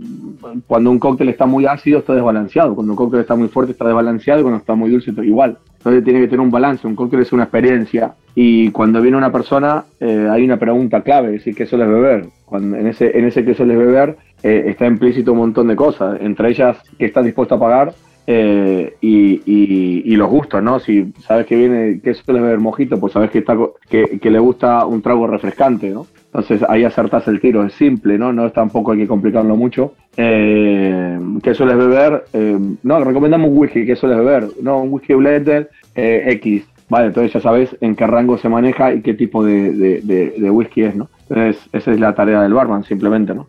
cuando 0.66 0.92
un 0.92 1.00
cóctel 1.00 1.30
está 1.30 1.46
muy 1.46 1.66
ácido, 1.66 2.00
está 2.00 2.14
desbalanceado. 2.14 2.76
Cuando 2.76 2.94
un 2.94 2.98
cóctel 2.98 3.22
está 3.22 3.36
muy 3.36 3.50
fuerte, 3.50 3.74
está 3.74 3.86
desbalanceado. 3.86 4.44
Cuando 4.44 4.60
está 4.60 4.76
muy 4.76 4.90
dulce, 4.90 5.10
está 5.12 5.24
igual. 5.24 5.58
Entonces 5.78 6.04
tiene 6.04 6.22
que 6.22 6.28
tener 6.28 6.42
un 6.42 6.52
balance. 6.52 6.88
Un 6.88 6.96
cóctel 6.96 7.22
es 7.22 7.34
una 7.34 7.44
experiencia. 7.44 8.14
Y 8.36 8.72
cuando 8.72 9.02
viene 9.02 9.18
una 9.18 9.32
persona, 9.32 9.84
eh, 10.00 10.28
hay 10.32 10.44
una 10.44 10.58
pregunta 10.58 11.02
clave: 11.02 11.28
es 11.28 11.34
decir, 11.34 11.56
¿qué 11.56 11.66
sueles 11.66 11.90
beber? 11.90 12.28
En, 12.52 12.88
ese, 12.88 13.18
en 13.18 13.26
ese 13.26 13.42
beber 13.42 14.18
está 14.42 14.88
implícito 14.88 15.34
un 15.34 15.40
montón 15.40 15.68
de 15.68 15.76
cosas. 15.76 16.20
Entre 16.22 16.50
ellas, 16.50 16.78
que 16.98 17.06
estás 17.06 17.26
dispuesto 17.26 17.56
a 17.56 17.60
pagar 17.60 17.94
eh, 18.32 18.96
y, 19.02 20.16
los 20.16 20.30
gustos, 20.30 20.62
¿no? 20.62 20.80
Si 20.80 21.12
sabes 21.26 21.48
que 21.48 21.56
viene, 21.56 22.00
que 22.00 22.14
suele 22.14 22.42
beber 22.42 22.60
mojito, 22.60 23.00
pues 23.00 23.14
sabes 23.14 23.32
que, 23.32 23.40
está, 23.40 23.58
que, 23.90 24.20
le 24.30 24.38
gusta 24.38 24.86
un 24.86 25.02
trago 25.02 25.26
refrescante, 25.26 25.90
¿no? 25.90 26.06
Entonces 26.26 26.62
ahí 26.70 26.84
acertas 26.84 27.28
el 27.28 27.40
tiro, 27.42 27.64
es 27.66 27.74
simple, 27.74 28.20
¿no? 28.20 28.32
No 28.32 28.46
es 28.46 28.54
tampoco 28.54 28.92
hay 28.92 29.00
que 29.00 29.08
complicarlo 29.08 29.56
mucho. 29.56 29.94
Eh, 30.16 31.20
¿Qué 31.42 31.56
sueles 31.56 31.78
beber? 31.78 32.26
Eh, 32.34 32.60
no, 32.84 33.04
recomendamos 33.04 33.50
un 33.50 33.58
whisky, 33.58 33.84
¿qué 33.86 33.96
sueles 33.96 34.20
beber? 34.20 34.48
No, 34.62 34.82
un 34.84 34.94
whisky 34.94 35.16
blender 35.16 35.72
X. 35.96 36.66
Vale, 36.88 37.08
entonces 37.08 37.34
ya 37.34 37.40
sabes 37.40 37.76
en 37.82 37.96
qué 37.96 38.06
rango 38.06 38.38
se 38.38 38.50
maneja 38.50 38.94
y 38.94 39.02
qué 39.02 39.16
tipo 39.16 39.44
de 39.44 40.52
whisky 40.52 40.84
es, 40.84 40.96
¿no? 40.96 41.10
Entonces 41.30 41.62
esa 41.72 41.92
es 41.92 42.00
la 42.00 42.16
tarea 42.16 42.42
del 42.42 42.54
barman, 42.54 42.84
simplemente, 42.84 43.36
¿no? 43.36 43.48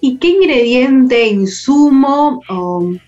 ¿Y 0.00 0.16
qué 0.16 0.28
ingrediente, 0.28 1.28
insumo 1.28 2.40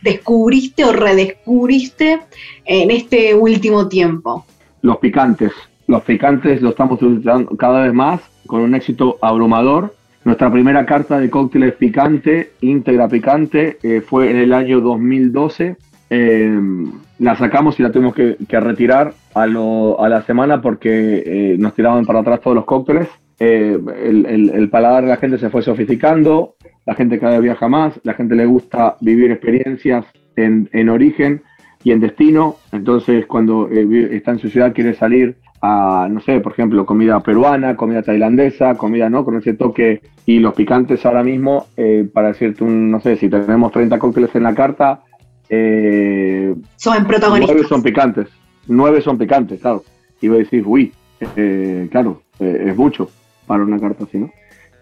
descubriste 0.03 0.85
o 0.85 0.93
redescubriste 0.93 2.21
en 2.65 2.91
este 2.91 3.35
último 3.35 3.89
tiempo? 3.89 4.47
Los 4.83 4.99
picantes. 4.99 5.53
Los 5.89 6.03
picantes 6.03 6.63
los 6.63 6.71
estamos 6.71 7.03
utilizando 7.03 7.57
cada 7.57 7.83
vez 7.83 7.93
más 7.93 8.21
con 8.47 8.61
un 8.61 8.75
éxito 8.75 9.19
abrumador. 9.21 9.95
Nuestra 10.25 10.53
primera 10.53 10.87
carta 10.87 11.19
de 11.19 11.29
cócteles 11.29 11.75
picante, 11.75 12.53
íntegra 12.61 13.09
picante, 13.09 13.79
eh, 13.83 14.01
fue 14.01 14.31
en 14.31 14.37
el 14.37 14.53
año 14.53 14.81
2012. 14.81 15.77
Eh, 16.11 16.61
la 17.19 17.37
sacamos 17.37 17.81
y 17.81 17.83
la 17.83 17.91
tuvimos 17.91 18.15
que, 18.15 18.37
retirar 18.61 19.15
a, 19.35 19.47
la 19.47 20.23
semana 20.27 20.61
porque 20.61 21.23
eh, 21.25 21.57
nos 21.59 21.75
tiraban 21.75 22.05
para 22.05 22.21
atrás 22.21 22.41
todos 22.41 22.55
los 22.55 22.65
cócteles. 22.65 23.09
El, 23.39 24.51
el, 24.55 24.71
paladar 24.71 25.05
de 25.05 25.11
la 25.11 25.17
gente 25.17 25.39
se 25.39 25.51
fue 25.51 25.63
sofisticando, 25.63 26.55
la 26.87 26.95
gente 26.95 27.19
cada 27.19 27.35
vez 27.35 27.43
viaja 27.43 27.69
más, 27.69 27.99
la 28.05 28.15
gente 28.15 28.35
le 28.35 28.47
gusta 28.47 28.97
vivir 29.01 29.31
experiencias 29.31 30.05
en, 30.37 30.69
en 30.73 30.89
origen 30.89 31.43
y 31.85 31.93
en 31.93 32.01
destino, 32.01 32.57
entonces 32.71 33.27
cuando 33.27 33.69
eh, 33.69 34.09
está 34.13 34.33
en 34.33 34.39
su 34.39 34.49
ciudad 34.49 34.73
quiere 34.73 34.95
salir 34.95 35.37
a, 35.61 36.09
no 36.11 36.21
sé, 36.21 36.41
por 36.41 36.53
ejemplo, 36.53 36.85
comida 36.85 37.21
peruana, 37.21 37.77
comida 37.77 38.03
tailandesa, 38.03 38.75
comida, 38.77 39.09
¿no? 39.09 39.25
Con 39.25 39.37
ese 39.37 39.55
toque 39.55 40.01
y 40.27 40.41
los 40.41 40.55
picantes 40.55 41.05
ahora 41.07 41.23
mismo, 41.23 41.67
eh, 41.77 42.09
para 42.13 42.29
decirte 42.29 42.65
un, 42.65 42.91
no 42.91 43.01
sé, 43.01 43.17
si 43.17 43.29
tenemos 43.29 43.71
30 43.71 43.99
cócteles 43.99 44.35
en 44.35 44.43
la 44.43 44.55
carta, 44.55 45.03
eh, 45.49 46.55
son 46.77 47.07
protagonistas. 47.07 47.55
Nueve 47.55 47.69
son 47.69 47.83
picantes, 47.83 48.29
nueve 48.67 49.01
son 49.01 49.19
picantes, 49.19 49.61
claro. 49.61 49.85
Y 50.21 50.29
voy 50.29 50.39
a 50.39 50.41
decir, 50.41 50.65
uy, 50.67 50.93
claro, 51.91 52.23
es 52.39 52.77
mucho 52.77 53.09
para 53.47 53.63
una 53.63 53.79
carta 53.79 54.05
así, 54.05 54.19
¿no? 54.19 54.31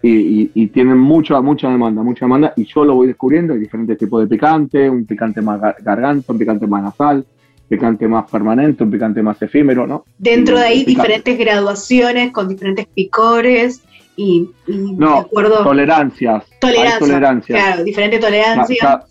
y, 0.03 0.67
tienen 0.67 0.97
mucha, 0.97 1.41
mucha 1.41 1.69
demanda, 1.69 2.01
mucha 2.01 2.25
demanda, 2.25 2.53
y 2.55 2.65
yo 2.65 2.83
lo 2.83 2.95
voy 2.95 3.07
descubriendo, 3.07 3.53
hay 3.53 3.59
diferentes 3.59 3.97
tipos 3.97 4.21
de 4.21 4.27
picante, 4.27 4.89
un 4.89 5.05
picante 5.05 5.41
más 5.41 5.59
garganta, 5.83 6.31
un 6.31 6.39
picante 6.39 6.67
más 6.67 6.83
nasal, 6.83 7.25
picante 7.69 8.07
más 8.07 8.29
permanente, 8.29 8.83
un 8.83 8.91
picante 8.91 9.21
más 9.21 9.41
efímero, 9.41 9.85
¿no? 9.85 10.05
Dentro 10.17 10.57
de 10.57 10.65
ahí 10.65 10.83
diferentes 10.83 11.37
graduaciones 11.37 12.31
con 12.31 12.47
diferentes 12.47 12.87
picores 12.87 13.83
y, 14.15 14.49
no, 14.67 15.19
acuerdo, 15.19 15.63
tolerancias. 15.63 16.45
Tolerancia, 16.59 17.55
Claro, 17.55 17.83
diferentes 17.83 18.19
tolerancias. 18.19 19.05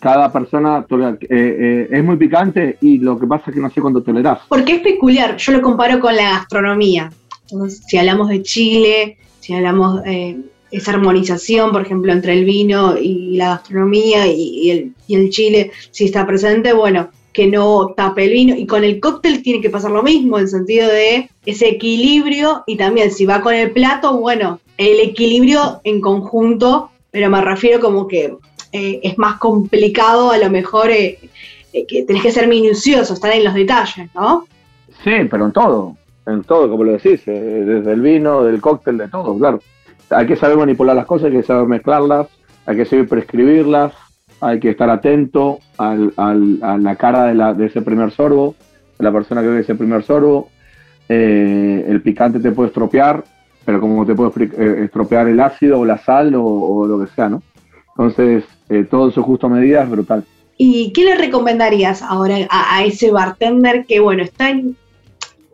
Cada, 0.00 0.32
persona 0.32 0.84
eh, 0.90 1.26
eh, 1.30 1.88
es 1.90 2.04
muy 2.04 2.16
picante 2.16 2.78
y 2.80 2.98
lo 2.98 3.18
que 3.18 3.26
pasa 3.26 3.44
es 3.48 3.54
que 3.54 3.60
no 3.60 3.70
sé 3.70 3.80
cuándo 3.80 4.02
tolerás. 4.02 4.40
Porque 4.48 4.76
es 4.76 4.80
peculiar, 4.80 5.36
yo 5.36 5.52
lo 5.52 5.62
comparo 5.62 6.00
con 6.00 6.16
la 6.16 6.30
gastronomía. 6.30 7.10
Entonces, 7.50 7.82
si 7.86 7.96
hablamos 7.96 8.28
de 8.28 8.42
Chile, 8.42 9.18
si 9.40 9.54
hablamos 9.54 10.00
eh, 10.06 10.38
esa 10.70 10.92
armonización, 10.92 11.70
por 11.70 11.82
ejemplo, 11.82 12.12
entre 12.12 12.32
el 12.32 12.44
vino 12.44 12.96
y 12.96 13.36
la 13.36 13.50
gastronomía 13.50 14.26
y, 14.26 14.92
el, 15.08 15.30
chile, 15.30 15.70
si 15.90 16.06
está 16.06 16.26
presente, 16.26 16.72
bueno, 16.72 17.10
que 17.32 17.46
no 17.46 17.94
tape 17.96 18.24
el 18.24 18.32
vino. 18.32 18.56
Y 18.56 18.66
con 18.66 18.82
el 18.82 19.00
cóctel 19.00 19.42
tiene 19.42 19.60
que 19.60 19.70
pasar 19.70 19.90
lo 19.90 20.02
mismo, 20.02 20.38
en 20.38 20.44
el 20.44 20.48
sentido 20.48 20.88
de 20.88 21.30
ese 21.46 21.68
equilibrio 21.68 22.64
y 22.66 22.76
también 22.76 23.10
si 23.12 23.26
va 23.26 23.40
con 23.40 23.54
el 23.54 23.70
plato, 23.70 24.16
bueno, 24.16 24.60
el 24.78 24.98
equilibrio 25.00 25.80
en 25.84 26.00
conjunto, 26.00 26.90
pero 27.10 27.30
me 27.30 27.40
refiero 27.40 27.80
como 27.80 28.08
que 28.08 28.34
eh, 28.72 29.00
es 29.02 29.18
más 29.18 29.38
complicado, 29.38 30.32
a 30.32 30.38
lo 30.38 30.50
mejor 30.50 30.90
eh, 30.90 31.18
que 31.72 32.02
tenés 32.02 32.22
que 32.22 32.32
ser 32.32 32.48
minucioso, 32.48 33.14
estar 33.14 33.32
en 33.32 33.44
los 33.44 33.54
detalles, 33.54 34.08
¿no? 34.14 34.46
Sí, 35.04 35.12
pero 35.30 35.46
en 35.46 35.52
todo 35.52 35.96
en 36.26 36.42
todo, 36.42 36.70
como 36.70 36.84
lo 36.84 36.92
decís, 36.92 37.22
eh, 37.26 37.64
desde 37.66 37.92
el 37.92 38.00
vino, 38.00 38.44
del 38.44 38.60
cóctel, 38.60 38.98
de 38.98 39.08
todo, 39.08 39.36
claro. 39.38 39.60
Hay 40.10 40.26
que 40.26 40.36
saber 40.36 40.56
manipular 40.56 40.96
las 40.96 41.06
cosas, 41.06 41.26
hay 41.26 41.38
que 41.38 41.42
saber 41.42 41.66
mezclarlas, 41.66 42.28
hay 42.66 42.76
que 42.76 42.84
saber 42.84 43.08
prescribirlas, 43.08 43.92
hay 44.40 44.60
que 44.60 44.70
estar 44.70 44.90
atento 44.90 45.60
al, 45.78 46.12
a 46.16 46.78
la 46.78 46.96
cara 46.96 47.26
de, 47.26 47.34
la, 47.34 47.54
de 47.54 47.66
ese 47.66 47.82
primer 47.82 48.10
sorbo, 48.10 48.54
de 48.98 49.04
la 49.04 49.12
persona 49.12 49.42
que 49.42 49.48
ve 49.48 49.60
ese 49.60 49.74
primer 49.74 50.02
sorbo. 50.02 50.48
Eh, 51.08 51.84
el 51.88 52.00
picante 52.02 52.40
te 52.40 52.52
puede 52.52 52.68
estropear, 52.68 53.24
pero 53.64 53.80
como 53.80 54.04
te 54.06 54.14
puede 54.14 54.30
eh, 54.44 54.84
estropear 54.84 55.28
el 55.28 55.40
ácido 55.40 55.80
o 55.80 55.84
la 55.84 55.98
sal 55.98 56.34
o, 56.36 56.86
lo 56.86 57.00
que 57.00 57.10
sea, 57.14 57.28
¿no? 57.28 57.42
Entonces, 57.96 58.44
todo 58.90 59.06
en 59.06 59.12
su 59.12 59.22
justa 59.22 59.48
medida 59.48 59.82
es 59.82 59.90
brutal. 59.90 60.24
¿Y 60.56 60.92
qué 60.92 61.04
le 61.04 61.16
recomendarías 61.16 62.02
ahora 62.02 62.36
a, 62.50 62.76
a 62.76 62.84
ese 62.84 63.10
bartender 63.10 63.86
que, 63.86 64.00
bueno, 64.00 64.22
está 64.22 64.50
en, 64.50 64.76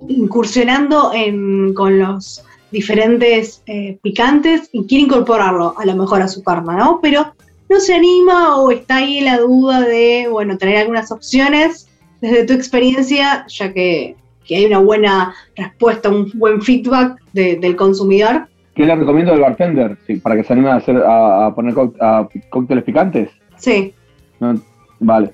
incursionando 0.08 1.12
en, 1.14 1.74
con 1.74 1.98
los 1.98 2.44
diferentes 2.70 3.62
eh, 3.66 3.98
picantes 4.02 4.68
y 4.72 4.86
quiere 4.86 5.04
incorporarlo 5.04 5.74
a 5.76 5.84
lo 5.84 5.96
mejor 5.96 6.22
a 6.22 6.28
su 6.28 6.42
karma, 6.42 6.76
¿no? 6.76 7.00
Pero 7.02 7.34
no 7.68 7.80
se 7.80 7.94
anima 7.94 8.56
o 8.56 8.70
está 8.70 8.96
ahí 8.96 9.20
la 9.20 9.38
duda 9.38 9.80
de, 9.80 10.26
bueno, 10.30 10.58
tener 10.58 10.76
algunas 10.78 11.10
opciones 11.12 11.88
desde 12.20 12.44
tu 12.44 12.52
experiencia, 12.52 13.46
ya 13.48 13.72
que, 13.72 14.16
hay 14.50 14.66
una 14.66 14.78
buena 14.78 15.32
respuesta, 15.54 16.08
un 16.08 16.28
buen 16.34 16.60
feedback 16.60 17.22
del 17.32 17.76
consumidor. 17.76 18.48
¿Qué 18.74 18.84
le 18.84 18.96
recomiendo 18.96 19.32
al 19.32 19.38
bartender 19.38 19.96
para 20.24 20.34
que 20.34 20.42
se 20.42 20.52
anime 20.52 20.70
a, 20.70 20.74
hacer, 20.74 21.00
a, 21.06 21.52
poner 21.54 21.72
cócteles 22.50 22.82
picantes? 22.82 23.30
Sí. 23.58 23.94
vale. 24.98 25.32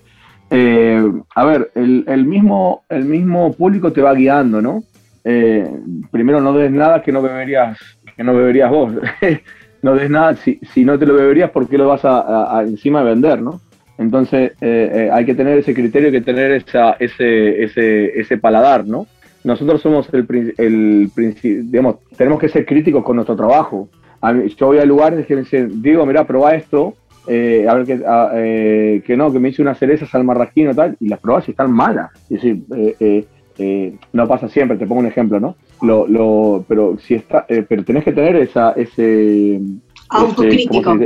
Eh, 0.51 1.03
a 1.35 1.45
ver, 1.45 1.71
el, 1.75 2.25
mismo, 2.25 2.85
el 2.89 3.05
mismo 3.05 3.53
público 3.53 3.93
te 3.93 4.03
va 4.03 4.15
guiando, 4.15 4.63
¿no? 4.63 4.83
Eh, 5.25 5.69
primero 6.11 6.41
no 6.41 6.53
des 6.53 6.71
nada 6.71 7.03
que 7.03 7.11
no 7.11 7.21
beberías, 7.21 7.79
que 8.17 8.23
no 8.23 8.35
beberías 8.35 8.71
vos. 8.71 8.93
no 9.83 9.95
des 9.95 10.09
nada, 10.11 10.37
si, 10.37 10.61
si, 10.73 10.85
no 10.85 10.99
te 10.99 11.07
lo 11.07 11.15
beberías, 11.15 11.51
¿por 11.51 11.69
qué 11.69 11.79
lo 11.79 11.89
vas 11.89 12.03
a, 12.05 12.63
encima 12.67 13.03
vender, 13.03 13.43
no? 13.43 13.61
Entonces 13.99 14.53
eh, 14.61 15.09
hay 15.13 15.25
que 15.25 15.35
tener 15.35 15.59
ese 15.59 15.75
criterio, 15.75 16.09
hay 16.09 16.13
que 16.13 16.21
tener 16.21 16.53
esa, 16.53 16.93
ese, 17.01 17.65
ese, 17.65 18.21
ese 18.21 18.39
paladar, 18.39 18.87
¿no? 18.87 19.07
Nosotros 19.43 19.81
somos 19.81 20.09
el, 20.13 20.27
el, 20.59 21.11
digamos, 21.71 21.97
tenemos 22.17 22.41
que 22.41 22.49
ser 22.49 22.67
críticos 22.67 23.05
con 23.05 23.17
nuestro 23.17 23.37
trabajo. 23.37 23.89
yo 24.59 24.67
voy 24.67 24.79
a 24.79 24.85
lugares 24.85 25.25
que 25.25 25.37
me 25.37 25.43
dicen, 25.43 25.83
digo, 25.83 26.05
mira, 26.05 26.27
prueba 26.27 26.55
esto, 26.55 26.95
eh, 27.27 27.67
a 27.69 27.75
ver 27.75 27.87
que, 27.87 28.03
eh, 28.35 29.03
que 29.05 29.17
no, 29.17 29.33
que 29.33 29.41
me 29.41 29.49
hice 29.49 29.63
unas 29.63 29.79
cerezas 29.79 30.15
al 30.15 30.25
marraquino 30.25 30.71
y 30.71 30.75
tal, 30.75 30.97
y 31.01 31.09
las 31.09 31.19
probas 31.19 31.49
y 31.49 31.51
están 31.51 31.73
malas. 31.73 32.11
Es 32.31 32.43
decir, 32.43 32.63
eh, 33.59 33.97
no 34.13 34.29
pasa 34.29 34.49
siempre, 34.49 34.77
te 34.77 34.87
pongo 34.87 35.01
un 35.01 35.07
ejemplo, 35.07 35.41
¿no? 35.41 35.57
Lo, 35.83 36.07
lo, 36.07 36.65
pero 36.69 36.97
si 36.99 37.15
está, 37.15 37.45
pero 37.47 37.85
tenés 37.85 38.05
que 38.05 38.13
tener 38.13 38.37
esa, 38.37 38.73
ese 38.73 39.61
autocrítico. 40.11 40.97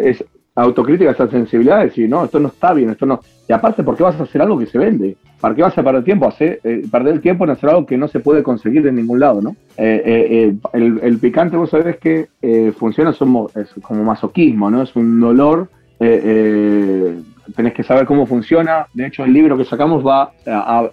autocrítica, 0.57 1.13
esa 1.13 1.31
sensibilidad 1.31 1.79
de 1.79 1.85
decir, 1.87 2.09
no, 2.09 2.25
esto 2.25 2.39
no 2.39 2.49
está 2.49 2.75
bien, 2.75 2.91
esto 2.91 3.07
no. 3.07 3.21
Y 3.49 3.53
aparte, 3.53 3.83
¿por 3.83 3.97
qué 3.97 4.03
vas 4.03 4.19
a 4.21 4.25
hacer 4.25 4.43
algo 4.43 4.59
que 4.59 4.67
se 4.67 4.79
vende? 4.79 5.17
¿Para 5.41 5.55
qué 5.55 5.63
vas 5.63 5.79
a 5.79 5.83
perder 5.83 6.05
tiempo? 6.05 6.27
Hacer, 6.27 6.61
perder 6.91 7.15
el 7.15 7.21
tiempo 7.21 7.45
en 7.45 7.51
hacer 7.51 7.71
algo 7.71 7.87
que 7.87 7.97
no 7.97 8.09
se 8.09 8.21
puede 8.21 8.43
conseguir 8.43 8.87
en 8.87 8.97
ningún 8.97 9.21
lado, 9.21 9.41
¿no? 9.41 9.57
El, 9.77 10.59
el, 10.75 11.19
picante, 11.19 11.57
vos 11.57 11.71
sabés 11.71 11.97
que 11.97 12.29
funciona 12.79 13.13
somos, 13.13 13.57
es 13.57 13.73
como 13.83 14.05
masoquismo, 14.05 14.71
¿no? 14.71 14.83
Es 14.83 14.95
un 14.95 15.19
dolor. 15.19 15.69
Tenés 16.01 17.75
que 17.75 17.83
saber 17.83 18.07
cómo 18.07 18.27
funciona. 18.27 18.87
De 18.95 19.07
hecho, 19.07 19.25
el 19.25 19.33
libro 19.33 19.57
que 19.57 19.65
sacamos 19.65 20.05
va 20.05 20.33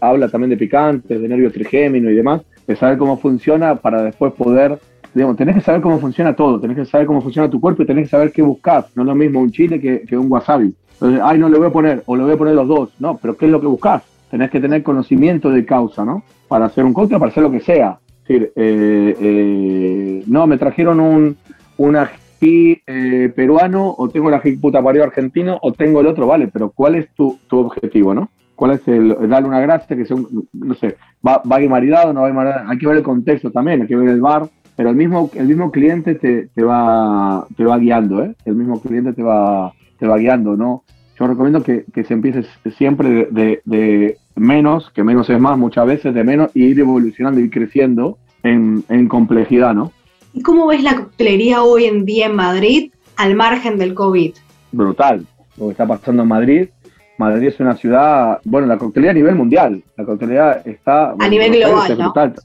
habla 0.01 0.29
también 0.29 0.49
de 0.49 0.57
picante, 0.57 1.17
de 1.17 1.27
nervio 1.27 1.51
trigémino 1.51 2.09
y 2.11 2.15
demás, 2.15 2.41
de 2.67 2.75
saber 2.75 2.97
cómo 2.97 3.17
funciona 3.17 3.75
para 3.75 4.03
después 4.03 4.33
poder 4.33 4.77
digamos, 5.13 5.35
tenés 5.35 5.55
que 5.55 5.61
saber 5.61 5.81
cómo 5.81 5.99
funciona 5.99 6.35
todo, 6.35 6.59
tenés 6.59 6.77
que 6.77 6.85
saber 6.85 7.07
cómo 7.07 7.21
funciona 7.21 7.49
tu 7.49 7.59
cuerpo 7.59 7.81
y 7.81 7.85
tenés 7.87 8.05
que 8.05 8.09
saber 8.09 8.31
qué 8.31 8.43
buscar. 8.43 8.85
No 8.93 9.01
es 9.01 9.07
lo 9.07 9.15
mismo 9.15 9.39
un 9.39 9.51
chile 9.51 9.81
que, 9.81 10.01
que 10.01 10.15
un 10.15 10.31
wasabi. 10.31 10.75
Entonces, 10.93 11.21
ay, 11.23 11.39
no 11.39 11.49
le 11.49 11.57
voy 11.57 11.67
a 11.67 11.71
poner, 11.71 12.03
o 12.05 12.15
le 12.15 12.23
voy 12.23 12.33
a 12.33 12.37
poner 12.37 12.53
los 12.53 12.67
dos. 12.67 12.89
No, 12.99 13.17
pero 13.17 13.35
¿qué 13.35 13.45
es 13.45 13.51
lo 13.51 13.59
que 13.59 13.67
buscas? 13.67 14.03
Tenés 14.29 14.51
que 14.51 14.59
tener 14.59 14.83
conocimiento 14.83 15.49
de 15.49 15.65
causa, 15.65 16.05
¿no? 16.05 16.23
Para 16.47 16.65
hacer 16.65 16.85
un 16.85 16.93
cóctel, 16.93 17.19
para 17.19 17.31
hacer 17.31 17.43
lo 17.43 17.51
que 17.51 17.61
sea. 17.61 17.99
Es 18.07 18.27
decir, 18.27 18.51
eh, 18.55 19.15
eh, 19.19 20.23
no, 20.27 20.47
me 20.47 20.57
trajeron 20.57 20.99
un, 20.99 21.37
un 21.77 21.95
eh, 22.41 23.31
peruano, 23.35 23.93
o 23.97 24.09
tengo 24.09 24.29
el 24.29 24.59
puta 24.59 24.79
argentino, 24.79 25.57
o 25.61 25.71
tengo 25.73 26.01
el 26.01 26.07
otro, 26.07 26.27
vale, 26.27 26.47
pero 26.47 26.69
¿cuál 26.69 26.95
es 26.95 27.09
tu, 27.15 27.37
objetivo, 27.49 28.13
no? 28.13 28.29
¿Cuál 28.55 28.71
es 28.71 28.87
el, 28.87 29.15
darle 29.29 29.49
una 29.49 29.59
gracia 29.59 29.95
que 29.95 30.05
sea, 30.05 30.17
no 30.53 30.73
sé, 30.75 30.95
va, 31.25 31.41
va 31.49 31.59
maridado, 31.69 32.13
no 32.13 32.21
va 32.21 32.29
a 32.29 32.33
maridado? 32.33 32.69
Hay 32.69 32.77
que 32.77 32.87
ver 32.87 32.97
el 32.97 33.03
contexto 33.03 33.51
también, 33.51 33.81
hay 33.81 33.87
que 33.87 33.95
ver 33.95 34.09
el 34.09 34.21
bar, 34.21 34.47
pero 34.75 34.89
el 34.89 34.95
mismo, 34.95 35.29
el 35.33 35.47
mismo 35.47 35.71
cliente 35.71 36.15
te, 36.15 36.47
te, 36.53 36.63
va, 36.63 37.47
te 37.55 37.65
va 37.65 37.77
guiando, 37.77 38.23
¿eh? 38.23 38.35
El 38.45 38.55
mismo 38.55 38.79
cliente 38.79 39.13
te 39.13 39.23
va, 39.23 39.73
te 39.97 40.07
va 40.07 40.17
guiando, 40.17 40.55
¿no? 40.55 40.83
Yo 41.19 41.25
recomiendo 41.25 41.63
que, 41.63 41.85
se 42.03 42.13
empiece 42.13 42.43
siempre 42.77 43.27
de, 43.31 44.17
menos, 44.35 44.91
que 44.91 45.03
menos 45.03 45.29
es 45.31 45.39
más 45.39 45.57
muchas 45.57 45.87
veces, 45.87 46.13
de 46.13 46.23
menos, 46.23 46.51
y 46.53 46.65
ir 46.65 46.79
evolucionando 46.79 47.39
y 47.41 47.49
creciendo 47.49 48.19
en, 48.43 49.07
complejidad, 49.07 49.73
¿no? 49.73 49.91
¿Y 50.37 50.43
cómo 50.43 50.67
ves 50.67 50.83
la 50.83 50.95
coctelería 50.95 51.63
hoy 51.63 51.85
en 51.85 52.05
día 52.05 52.27
en 52.27 52.35
Madrid 52.35 52.91
al 53.15 53.33
margen 53.33 53.79
del 53.79 53.95
COVID? 53.95 54.35
Brutal, 54.71 55.25
lo 55.57 55.65
que 55.65 55.71
está 55.71 55.87
pasando 55.87 56.21
en 56.21 56.29
Madrid. 56.29 56.69
Madrid 57.17 57.47
es 57.47 57.59
una 57.59 57.75
ciudad, 57.75 58.39
bueno, 58.43 58.67
la 58.67 58.77
coctelería 58.77 59.09
a 59.09 59.15
nivel 59.15 59.33
mundial, 59.33 59.83
la 59.97 60.05
coctelería 60.05 60.61
está... 60.63 61.15
A 61.17 61.27
nivel 61.27 61.53
global, 61.53 61.91
es 61.91 61.97
brutal, 61.97 62.35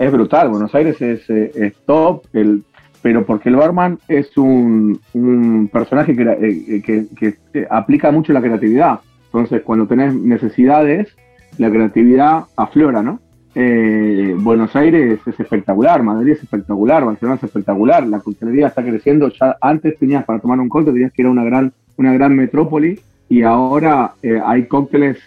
es 0.00 0.12
brutal, 0.12 0.48
Buenos 0.48 0.74
Aires 0.74 1.00
es, 1.00 1.30
eh, 1.30 1.52
es 1.54 1.74
top, 1.86 2.24
el, 2.32 2.64
pero 3.02 3.24
porque 3.24 3.50
el 3.50 3.54
barman 3.54 4.00
es 4.08 4.36
un, 4.36 5.00
personaje 5.72 6.16
que, 6.16 6.22
eh, 6.22 6.82
que, 6.84 7.06
que, 7.52 7.68
aplica 7.70 8.10
mucho 8.10 8.32
la 8.32 8.40
creatividad. 8.40 8.98
Entonces, 9.26 9.62
cuando 9.62 9.86
tenés 9.86 10.12
necesidades, 10.12 11.06
la 11.56 11.70
creatividad 11.70 12.46
aflora, 12.56 13.00
¿no? 13.00 13.20
Eh, 13.54 14.34
Buenos 14.38 14.74
Aires 14.76 15.20
es 15.26 15.40
espectacular, 15.40 16.02
Madrid 16.02 16.32
es 16.32 16.42
espectacular, 16.42 17.04
Barcelona 17.04 17.36
es 17.36 17.44
espectacular, 17.44 18.06
la 18.06 18.20
coctelería 18.20 18.68
está 18.68 18.82
creciendo. 18.82 19.28
Ya 19.28 19.56
antes 19.60 19.98
tenías 19.98 20.24
para 20.24 20.38
tomar 20.38 20.60
un 20.60 20.68
cóctel, 20.68 20.94
tenías 20.94 21.12
que 21.12 21.22
ir 21.22 21.28
a 21.28 21.30
una 21.30 21.44
gran, 21.44 21.72
una 21.96 22.12
gran 22.12 22.36
metrópoli 22.36 23.00
y 23.28 23.42
ahora 23.42 24.14
eh, 24.22 24.40
hay 24.44 24.66
cócteles 24.66 25.18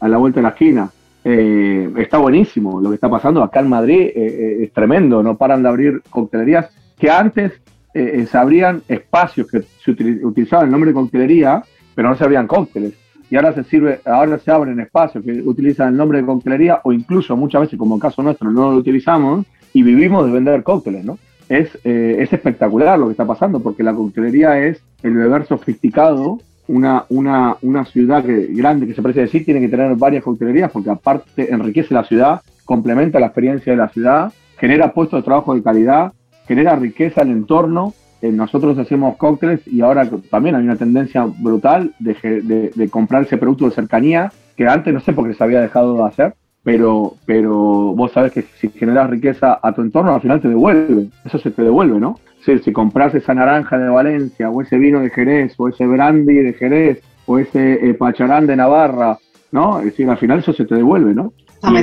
a 0.00 0.08
la 0.08 0.16
vuelta 0.18 0.40
de 0.40 0.42
la 0.42 0.50
esquina. 0.50 0.90
está 1.22 2.18
buenísimo 2.18 2.80
lo 2.80 2.90
que 2.90 2.94
está 2.94 3.08
pasando 3.08 3.42
acá 3.42 3.60
en 3.60 3.68
Madrid, 3.68 4.10
es 4.14 4.72
tremendo, 4.72 5.22
no 5.22 5.36
paran 5.36 5.62
de 5.62 5.68
abrir 5.68 6.02
coctelerías 6.10 6.70
que 6.98 7.10
antes 7.10 7.52
eh, 7.92 8.20
eh, 8.20 8.26
se 8.26 8.38
abrían 8.38 8.82
espacios 8.86 9.48
que 9.48 9.62
se 9.62 9.90
utilizaban 9.90 10.66
el 10.66 10.70
nombre 10.70 10.90
de 10.90 10.94
coctelería, 10.94 11.62
pero 11.94 12.08
no 12.08 12.16
se 12.16 12.22
abrían 12.22 12.46
cócteles. 12.46 12.94
Y 13.30 13.36
ahora 13.36 13.52
se 13.52 13.64
sirve, 13.64 14.00
ahora 14.04 14.38
se 14.38 14.50
abren 14.50 14.80
espacios 14.80 15.24
que 15.24 15.32
utilizan 15.42 15.88
el 15.88 15.96
nombre 15.96 16.20
de 16.20 16.26
coctelería 16.26 16.80
o 16.82 16.92
incluso 16.92 17.36
muchas 17.36 17.62
veces, 17.62 17.78
como 17.78 17.94
en 17.94 17.98
el 17.98 18.02
caso 18.02 18.22
nuestro, 18.22 18.50
no 18.50 18.72
lo 18.72 18.76
utilizamos 18.76 19.46
y 19.72 19.82
vivimos 19.82 20.26
de 20.26 20.32
vender 20.32 20.62
cócteles, 20.62 21.04
¿no? 21.04 21.18
Es, 21.48 21.68
eh, 21.84 22.16
es 22.18 22.32
espectacular 22.32 22.98
lo 22.98 23.06
que 23.06 23.12
está 23.12 23.24
pasando 23.24 23.60
porque 23.60 23.82
la 23.82 23.94
coctelería 23.94 24.58
es 24.58 24.82
el 25.02 25.14
beber 25.14 25.46
sofisticado 25.46 26.38
una, 26.68 27.04
una, 27.08 27.56
una, 27.62 27.84
ciudad 27.84 28.24
que, 28.24 28.46
grande 28.50 28.86
que 28.86 28.94
se 28.94 29.02
parece 29.02 29.22
decir 29.22 29.44
tiene 29.44 29.60
que 29.60 29.68
tener 29.68 29.96
varias 29.96 30.22
coctelerías 30.22 30.70
porque 30.70 30.90
aparte 30.90 31.52
enriquece 31.52 31.92
la 31.94 32.04
ciudad, 32.04 32.42
complementa 32.64 33.18
la 33.18 33.26
experiencia 33.26 33.72
de 33.72 33.78
la 33.78 33.88
ciudad, 33.88 34.32
genera 34.56 34.92
puestos 34.92 35.18
de 35.20 35.24
trabajo 35.24 35.54
de 35.54 35.62
calidad, 35.62 36.12
genera 36.46 36.76
riqueza 36.76 37.22
el 37.22 37.30
entorno. 37.30 37.94
Eh, 38.22 38.30
nosotros 38.30 38.76
hacemos 38.78 39.16
cócteles 39.16 39.66
y 39.66 39.80
ahora 39.80 40.08
también 40.30 40.54
hay 40.54 40.64
una 40.64 40.76
tendencia 40.76 41.24
brutal 41.38 41.92
de, 41.98 42.72
de, 42.74 42.88
comprar 42.90 43.22
ese 43.22 43.38
producto 43.38 43.64
de 43.64 43.70
cercanía 43.70 44.30
que 44.56 44.66
antes 44.66 44.92
no 44.92 45.00
sé 45.00 45.14
por 45.14 45.26
qué 45.26 45.34
se 45.34 45.42
había 45.42 45.62
dejado 45.62 45.96
de 45.96 46.04
hacer, 46.04 46.34
pero, 46.62 47.14
pero 47.24 47.54
vos 47.94 48.12
sabes 48.12 48.32
que 48.32 48.42
si 48.42 48.68
generas 48.68 49.08
riqueza 49.08 49.58
a 49.62 49.72
tu 49.72 49.80
entorno, 49.80 50.14
al 50.14 50.20
final 50.20 50.40
te 50.40 50.48
devuelve, 50.48 51.08
eso 51.24 51.38
se 51.38 51.50
te 51.50 51.62
devuelve, 51.62 51.98
¿no? 51.98 52.18
si 52.42 52.72
compras 52.72 53.14
esa 53.14 53.34
naranja 53.34 53.78
de 53.78 53.88
Valencia, 53.88 54.50
o 54.50 54.62
ese 54.62 54.78
vino 54.78 55.00
de 55.00 55.10
Jerez, 55.10 55.54
o 55.58 55.68
ese 55.68 55.86
brandy 55.86 56.34
de 56.34 56.52
Jerez, 56.54 57.02
o 57.26 57.38
ese 57.38 57.90
eh, 57.90 57.94
pacharán 57.94 58.46
de 58.46 58.56
Navarra, 58.56 59.18
¿no? 59.52 59.78
Es 59.78 59.86
decir, 59.86 60.08
al 60.08 60.16
final 60.16 60.38
eso 60.38 60.52
se 60.52 60.64
te 60.64 60.74
devuelve, 60.74 61.14
¿no? 61.14 61.32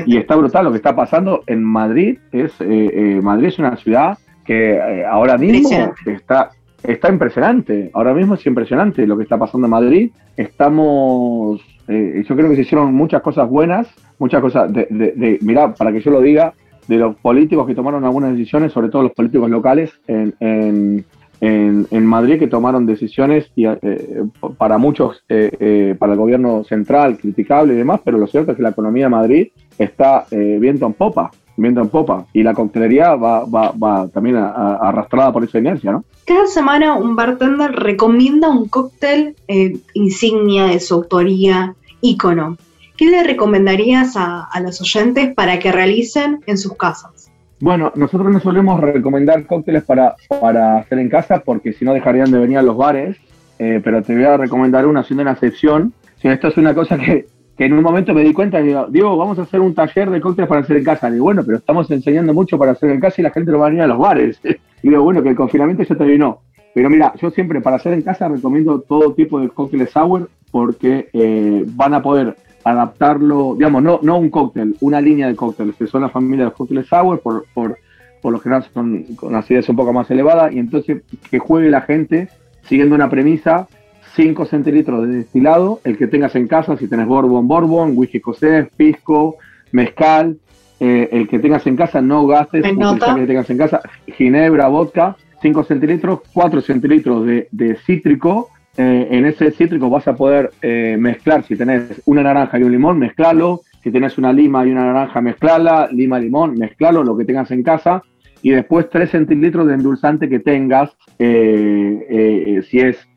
Y, 0.07 0.17
está 0.17 0.35
brutal 0.35 0.65
lo 0.65 0.71
que 0.71 0.77
está 0.77 0.95
pasando 0.95 1.43
en 1.45 1.63
Madrid. 1.63 2.17
Es, 2.31 2.51
eh, 2.59 3.19
Madrid 3.21 3.49
es 3.49 3.59
una 3.59 3.77
ciudad 3.77 4.17
que 4.47 4.75
eh, 4.75 5.05
ahora 5.05 5.37
mismo 5.37 5.93
está, 6.05 6.51
está 6.81 7.09
impresionante, 7.11 7.91
ahora 7.93 8.13
mismo 8.13 8.35
es 8.35 8.45
impresionante 8.45 9.05
lo 9.05 9.17
que 9.17 9.23
está 9.23 9.37
pasando 9.37 9.67
en 9.67 9.71
Madrid. 9.71 10.11
Estamos, 10.37 11.59
eh, 11.89 12.23
yo 12.27 12.35
creo 12.35 12.49
que 12.49 12.55
se 12.55 12.61
hicieron 12.61 12.93
muchas 12.95 13.21
cosas 13.21 13.49
buenas, 13.49 13.87
muchas 14.17 14.41
cosas, 14.41 14.71
de, 14.71 14.87
de, 14.89 15.37
mirá, 15.41 15.73
para 15.73 15.91
que 15.91 15.99
yo 15.99 16.11
lo 16.11 16.21
diga, 16.21 16.53
de 16.87 16.95
los 16.95 17.17
políticos 17.17 17.67
que 17.67 17.75
tomaron 17.75 18.05
algunas 18.05 18.31
decisiones, 18.31 18.71
sobre 18.71 18.87
todo 18.87 19.03
los 19.03 19.11
políticos 19.11 19.49
locales 19.49 19.91
en, 20.07 20.33
en, 20.39 21.05
en, 21.41 22.05
Madrid, 22.05 22.39
que 22.39 22.47
tomaron 22.47 22.85
decisiones 22.85 23.51
y, 23.55 23.65
eh, 23.65 24.23
para 24.57 24.77
muchos, 24.77 25.23
para 25.27 26.13
el 26.13 26.17
gobierno 26.17 26.63
central, 26.63 27.17
criticable 27.17 27.73
y 27.73 27.77
demás, 27.77 28.01
pero 28.03 28.17
lo 28.17 28.27
cierto 28.27 28.51
es 28.51 28.57
que 28.57 28.63
la 28.63 28.69
economía 28.69 29.05
de 29.05 29.09
Madrid 29.09 29.47
está 29.77 30.25
viento 30.31 30.85
en 30.85 30.93
popa 30.93 31.31
viento 31.57 31.81
en 31.81 31.89
popa. 31.89 32.25
Y 32.33 32.43
la 32.43 32.53
coctelería 32.53 33.15
va, 33.15 33.43
va, 33.45 33.71
va 33.71 34.07
también 34.07 34.37
arrastrada 34.37 35.33
por 35.33 35.43
esa 35.43 35.57
inercia, 35.57 35.91
¿no? 35.91 36.05
Cada 36.25 36.47
semana 36.47 36.95
un 36.95 37.15
bartender 37.15 37.71
recomienda 37.71 38.49
un 38.49 38.67
cóctel 38.67 39.35
eh, 39.47 39.77
insignia 39.93 40.65
de 40.65 40.79
su 40.79 40.95
autoría, 40.95 41.75
ícono. 42.01 42.57
¿Qué 42.95 43.05
le 43.05 43.23
recomendarías 43.23 44.15
a, 44.15 44.49
los 44.61 44.81
oyentes 44.81 45.33
para 45.35 45.59
que 45.59 45.71
realicen 45.71 46.41
en 46.47 46.57
sus 46.57 46.75
casas? 46.75 47.11
Bueno, 47.59 47.91
nosotros 47.95 48.31
no 48.31 48.39
solemos 48.39 48.79
recomendar 48.79 49.45
cócteles 49.45 49.83
para, 49.83 50.15
para 50.41 50.77
hacer 50.77 50.99
en 50.99 51.09
casa 51.09 51.39
porque 51.39 51.73
si 51.73 51.85
no 51.85 51.93
dejarían 51.93 52.31
de 52.31 52.39
venir 52.39 52.59
a 52.59 52.61
los 52.61 52.77
bares, 52.77 53.17
eh, 53.57 53.81
pero 53.83 54.03
te 54.03 54.13
voy 54.13 54.25
a 54.25 54.37
recomendar 54.37 54.85
una 54.85 54.99
haciendo 54.99 55.23
una 55.23 55.31
excepción. 55.31 55.93
Si 56.21 56.27
esto 56.27 56.49
es 56.49 56.57
una 56.57 56.75
cosa 56.75 56.97
que, 56.97 57.25
que 57.57 57.65
en 57.65 57.73
un 57.73 57.81
momento 57.81 58.13
me 58.13 58.23
di 58.23 58.33
cuenta 58.33 58.61
y 58.61 58.75
digo, 58.89 59.17
vamos 59.17 59.39
a 59.39 59.43
hacer 59.43 59.59
un 59.59 59.73
taller 59.73 60.11
de 60.11 60.21
cócteles 60.21 60.47
para 60.47 60.61
hacer 60.61 60.77
en 60.77 60.83
casa. 60.83 61.09
Digo, 61.09 61.25
bueno, 61.25 61.43
pero 61.43 61.57
estamos 61.57 61.89
enseñando 61.89 62.31
mucho 62.33 62.59
para 62.59 62.73
hacer 62.73 62.91
en 62.91 62.99
casa 62.99 63.15
y 63.19 63.23
la 63.23 63.31
gente 63.31 63.51
lo 63.51 63.59
va 63.59 63.67
a 63.67 63.69
venir 63.69 63.83
a 63.83 63.87
los 63.87 63.97
bares. 63.97 64.39
digo, 64.83 65.01
bueno, 65.01 65.23
que 65.23 65.29
el 65.29 65.35
confinamiento 65.35 65.83
ya 65.83 65.95
terminó. 65.95 66.41
Pero 66.75 66.91
mira, 66.91 67.11
yo 67.19 67.31
siempre 67.31 67.59
para 67.59 67.77
hacer 67.77 67.93
en 67.93 68.03
casa 68.03 68.27
recomiendo 68.27 68.81
todo 68.81 69.13
tipo 69.13 69.39
de 69.39 69.49
cócteles 69.49 69.89
sour 69.89 70.29
porque 70.51 71.09
eh, 71.11 71.63
van 71.69 71.95
a 71.95 72.03
poder 72.03 72.35
adaptarlo, 72.71 73.55
digamos, 73.55 73.83
no, 73.83 73.99
no 74.01 74.17
un 74.17 74.29
cóctel, 74.29 74.75
una 74.81 75.01
línea 75.01 75.27
de 75.27 75.35
cócteles, 75.35 75.75
que 75.75 75.87
son 75.87 76.01
la 76.01 76.09
familia 76.09 76.45
de 76.45 76.49
los 76.49 76.53
cócteles 76.53 76.87
sour, 76.87 77.19
por, 77.19 77.45
por, 77.53 77.77
por 78.21 78.33
lo 78.33 78.39
general 78.39 78.65
son 78.73 79.03
con 79.15 79.35
acidez 79.35 79.69
un 79.69 79.75
poco 79.75 79.93
más 79.93 80.09
elevada, 80.11 80.51
y 80.51 80.59
entonces 80.59 81.01
que 81.29 81.39
juegue 81.39 81.69
la 81.69 81.81
gente 81.81 82.29
siguiendo 82.63 82.95
una 82.95 83.09
premisa 83.09 83.67
5 84.15 84.45
centilitros 84.45 85.07
de 85.07 85.17
destilado, 85.17 85.79
el 85.83 85.97
que 85.97 86.07
tengas 86.07 86.35
en 86.35 86.47
casa, 86.47 86.75
si 86.77 86.87
tenés 86.87 87.05
bourbon, 87.05 87.47
bourbon, 87.47 87.93
whisky 87.95 88.17
escocés, 88.17 88.67
pisco, 88.75 89.37
mezcal, 89.71 90.37
eh, 90.79 91.09
el 91.11 91.27
que 91.27 91.39
tengas 91.39 91.65
en 91.67 91.75
casa, 91.75 92.01
no 92.01 92.25
gastes, 92.25 92.65
el 92.65 92.77
que 92.77 93.27
tengas 93.27 93.49
en 93.49 93.57
casa, 93.57 93.81
ginebra, 94.07 94.67
vodka, 94.67 95.15
5 95.41 95.63
centilitros, 95.63 96.21
4 96.33 96.61
centilitros 96.61 97.25
de, 97.25 97.77
cítrico, 97.85 98.49
eh, 98.77 99.07
en 99.09 99.25
ese 99.25 99.49
cítrico 99.51 99.89
vas 99.89 100.07
a 100.07 100.15
poder 100.15 100.51
eh, 100.61 100.97
mezclar, 100.99 101.43
si 101.43 101.55
tenés 101.55 101.99
una 102.05 102.21
naranja 102.21 102.59
y 102.59 102.63
un 102.63 102.71
limón, 102.71 102.99
mezclalo, 102.99 103.61
si 103.81 103.89
tenés 103.91 104.19
una 104.19 104.31
lima 104.31 104.65
y 104.65 104.71
una 104.71 104.85
naranja, 104.85 105.19
mezclala, 105.19 105.89
lima, 105.91 106.19
limón, 106.19 106.53
mezclalo, 106.53 107.03
lo 107.03 107.17
que 107.17 107.25
tengas 107.25 107.49
en 107.49 107.63
casa, 107.63 108.03
y 108.43 108.51
después 108.51 108.87
3 108.91 109.09
centilitros 109.09 109.65
de 109.65 109.73
endulzante 109.73 110.29
que 110.29 110.39
tengas, 110.39 110.91
eh, 111.17 112.05
eh, 112.07 112.61
si 112.69 112.79
es 112.79 113.07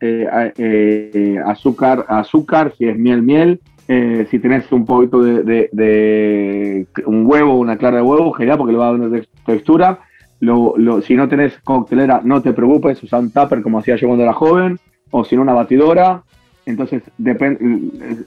azúcar, 1.45 2.05
azúcar, 2.07 2.73
si 2.75 2.87
es 2.87 2.97
miel, 2.97 3.21
miel, 3.21 3.59
si 4.31 4.39
tenés 4.39 4.71
un 4.71 4.85
poquito 4.85 5.21
de, 5.21 6.87
un 7.05 7.27
huevo, 7.27 7.59
una 7.59 7.77
clara 7.77 7.97
de 7.97 8.03
huevo, 8.03 8.31
genial 8.31 8.57
porque 8.57 8.71
le 8.71 8.79
va 8.79 8.87
a 8.87 8.91
dar 8.91 8.99
una 8.99 9.21
textura. 9.45 9.99
Lo, 10.39 10.73
si 11.03 11.13
no 11.13 11.29
tenés 11.29 11.59
coctelera, 11.59 12.21
no 12.23 12.41
te 12.41 12.53
preocupes, 12.53 13.03
usa 13.03 13.19
un 13.19 13.29
tupper 13.29 13.61
como 13.61 13.77
hacía 13.77 13.97
yo 13.97 14.07
cuando 14.07 14.23
era 14.23 14.33
joven. 14.33 14.79
O 15.11 15.23
sin 15.23 15.39
una 15.39 15.53
batidora. 15.53 16.23
Entonces, 16.65 17.03
depende, 17.17 17.59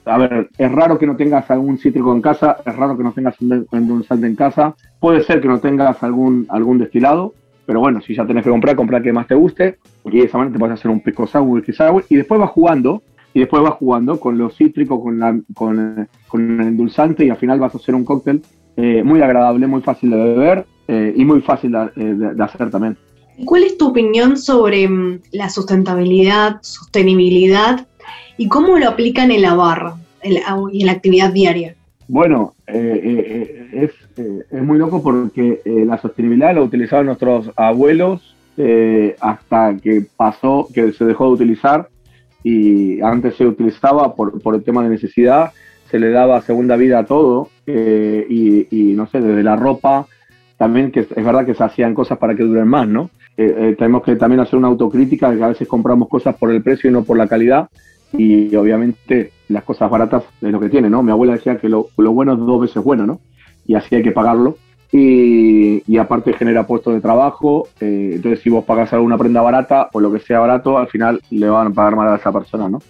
a 0.05 0.19
ver, 0.19 0.51
es 0.59 0.73
raro 0.73 0.99
que 0.99 1.07
no 1.07 1.17
tengas 1.17 1.49
algún 1.51 1.79
cítrico 1.79 2.13
en 2.13 2.21
casa, 2.21 2.59
es 2.65 2.77
raro 2.77 2.97
que 2.97 3.05
no 3.05 3.13
tengas 3.13 3.41
un 3.41 3.67
endulzante 3.71 4.27
en 4.27 4.35
casa, 4.35 4.75
puede 4.99 5.23
ser 5.23 5.41
que 5.41 5.49
no 5.49 5.61
tengas 5.61 6.03
algún, 6.03 6.47
algún 6.49 6.79
destilado, 6.79 7.33
pero 7.65 7.81
bueno, 7.81 8.01
si 8.01 8.15
ya 8.15 8.27
tenés 8.27 8.43
que 8.43 8.51
comprar, 8.51 8.75
comprar 8.75 9.03
que 9.03 9.13
más 9.13 9.29
te 9.29 9.37
guste, 9.37 9.79
y 10.05 10.19
de 10.19 10.25
esa 10.25 10.37
manera 10.37 10.53
te 10.53 10.59
puedes 10.59 10.75
hacer 10.75 10.91
un 10.91 11.01
pico 11.01 11.27
sour, 11.29 11.65
sour, 11.73 12.05
y 12.09 12.17
después 12.17 12.41
vas 12.41 12.51
jugando, 12.51 13.03
y 13.33 13.41
después 13.41 13.63
vas 13.63 13.75
jugando 13.75 14.19
con 14.19 14.37
los 14.37 14.57
cítricos, 14.57 15.01
con, 15.01 15.19
la, 15.21 15.39
con, 15.55 16.09
con 16.27 16.61
el 16.61 16.67
endulzante, 16.67 17.25
y 17.25 17.31
al 17.31 17.37
final 17.37 17.61
vas 17.61 17.75
a 17.75 17.79
hacer 17.79 17.95
un 17.95 18.05
cóctel 18.05 18.43
eh, 18.77 19.03
muy 19.05 19.23
agradable, 19.23 19.67
muy 19.69 19.83
fácil 19.83 20.11
de 20.11 20.17
beber 20.17 20.67
eh, 20.89 21.15
y 21.17 21.25
muy 21.25 21.41
fácil 21.41 21.73
de, 21.73 21.91
eh, 21.97 22.43
hacer 22.43 22.71
también. 22.71 22.97
¿Cuál 23.45 23.65
es 23.65 23.77
tu 23.77 23.89
opinión 23.89 24.37
sobre 24.37 24.87
mm, 24.89 25.21
la 25.33 25.51
sustentabilidad, 25.51 26.59
sostenibilidad 26.63 27.87
y 28.37 28.49
cómo 28.49 28.79
lo 28.79 28.89
aplican 28.89 29.31
en 29.31 29.43
la 29.43 29.55
barra 29.55 29.97
y 30.23 30.81
en 30.81 30.87
la 30.87 30.93
actividad 30.93 31.33
diaria? 31.33 31.75
Bueno, 32.09 32.55
eh, 32.67 33.01
eh, 33.03 33.69
es, 33.73 33.91
eh, 34.19 34.45
es, 34.51 34.63
muy 34.63 34.79
loco 34.79 35.03
porque 35.03 35.61
la 35.65 35.99
sostenibilidad 35.99 36.55
la 36.55 36.63
utilizaban 36.63 37.07
nuestros 37.07 37.51
abuelos 37.57 38.35
hasta 39.21 39.77
que 39.83 40.07
pasó, 40.17 40.69
que 40.73 40.93
se 40.93 41.05
dejó 41.05 41.27
de 41.27 41.33
utilizar 41.33 41.89
y 42.43 43.01
antes 43.01 43.35
se 43.37 43.47
utilizaba 43.47 44.15
por, 44.15 44.41
el 44.55 44.63
tema 44.63 44.85
de 44.85 44.91
necesidad, 44.91 45.53
se 45.91 45.99
le 45.99 46.11
daba 46.11 46.43
segunda 46.43 46.77
vida 46.77 47.01
a 47.01 47.07
todo 47.07 47.49
y, 47.67 48.93
no 48.95 49.07
sé, 49.09 49.21
desde 49.21 49.43
la 49.43 49.57
ropa, 49.57 50.07
también 50.57 50.93
que 50.93 51.01
es 51.01 51.25
verdad 51.25 51.47
que 51.47 51.55
se 51.55 51.65
hacían 51.65 51.95
cosas 51.95 52.19
para 52.19 52.37
que 52.37 52.45
duren 52.45 52.69
más, 52.69 52.87
¿no? 52.87 53.11
Tenemos 53.37 54.03
que 54.03 54.17
también 54.17 54.41
hacer 54.41 54.57
una 54.57 54.69
autocrítica 54.69 55.31
de 55.31 55.39
que 55.39 55.45
a 55.45 55.49
veces 55.49 55.67
compramos 55.67 56.09
cosas 56.09 56.37
por 56.37 56.53
el 56.53 56.63
precio 56.63 56.89
y 56.89 56.93
no 56.93 57.03
por 57.03 57.17
la 57.17 57.27
calidad 57.27 57.69
y 58.17 58.55
obviamente 58.55 59.33
las 59.49 59.65
cosas 59.65 59.91
baratas 59.91 60.25
es 60.41 60.53
lo 60.53 60.61
que 60.61 60.69
tiene, 60.69 60.89
¿no? 60.89 61.03
Mi 61.03 61.11
abuela 61.11 61.35
decía 61.35 61.59
que 61.59 61.69
lo, 61.69 61.89
lo 61.97 62.13
bueno 62.13 62.35
es 62.35 62.39
dos 62.39 62.61
veces 62.61 62.83
bueno, 62.83 63.07
¿no? 63.07 63.21
Y 63.67 63.75
así 63.75 63.95
hay 63.95 64.03
que 64.03 64.13
pagarlo. 64.13 64.57
Y, 64.93 65.83
y 65.91 65.99
aparte 65.99 66.33
genera 66.35 66.67
puestos 66.67 66.95
de 66.95 67.01
trabajo, 67.01 67.67
eh, 67.81 68.13
entonces 68.15 68.41
si 68.41 68.51
vos 68.51 68.65
pagas 68.65 68.93
alguna 68.93 69.19
prenda 69.19 69.43
barata 69.43 69.89
o 69.93 69.99
lo 69.99 70.13
que 70.13 70.21
sea 70.21 70.39
barato, 70.39 70.79
al 70.79 70.87
final 70.87 71.21
le 71.31 71.49
van 71.49 71.69
a 71.69 71.71
pagar 71.71 71.97
mal 71.97 72.09
a 72.09 72.17
esa 72.17 72.31
persona, 72.31 72.69
¿no? 72.69 72.81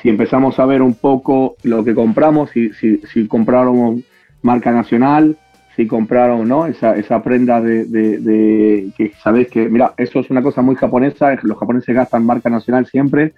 Si 0.00 0.08
empezamos 0.08 0.58
a 0.58 0.64
ver 0.64 0.80
un 0.80 0.94
poco 0.94 1.56
lo 1.62 1.84
que 1.84 1.94
compramos, 1.94 2.50
si, 2.50 2.70
si, 2.72 2.98
si 3.12 3.28
compraron 3.28 4.02
marca 4.40 4.72
nacional, 4.72 5.36
si 5.76 5.86
compraron 5.86 6.48
¿no? 6.48 6.66
esa, 6.66 6.96
esa 6.96 7.22
prenda 7.22 7.60
de, 7.60 7.84
de, 7.84 8.18
de 8.18 8.90
que 8.96 9.12
sabéis 9.22 9.48
que, 9.48 9.68
mira, 9.68 9.94
eso 9.96 10.20
es 10.20 10.30
una 10.30 10.42
cosa 10.42 10.62
muy 10.62 10.74
japonesa, 10.74 11.36
los 11.42 11.58
japoneses 11.58 11.94
gastan 11.94 12.26
marca 12.26 12.50
nacional 12.50 12.86
siempre, 12.86 13.32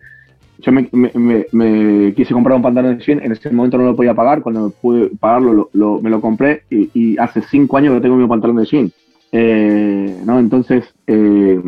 yo 0.58 0.72
me, 0.72 0.88
me, 0.92 1.46
me, 1.52 2.14
quise 2.14 2.32
comprar 2.32 2.56
un 2.56 2.62
pantalón 2.62 2.96
de 2.96 3.04
jean, 3.04 3.20
en 3.22 3.32
ese 3.32 3.50
momento 3.50 3.78
no 3.78 3.84
lo 3.84 3.96
podía 3.96 4.14
pagar, 4.14 4.42
cuando 4.42 4.70
pude 4.70 5.10
pagarlo 5.18 5.52
lo, 5.52 5.70
lo, 5.72 6.00
me 6.00 6.10
lo 6.10 6.20
compré 6.20 6.62
y, 6.70 6.90
y, 6.94 7.18
hace 7.18 7.42
cinco 7.42 7.76
años 7.76 7.94
que 7.94 8.00
tengo 8.00 8.16
mi 8.16 8.28
pantalón 8.28 8.56
de 8.56 8.64
jean. 8.64 8.92
Eh, 9.32 10.22
¿no? 10.24 10.38
Entonces, 10.38 10.94
eh, 11.06 11.60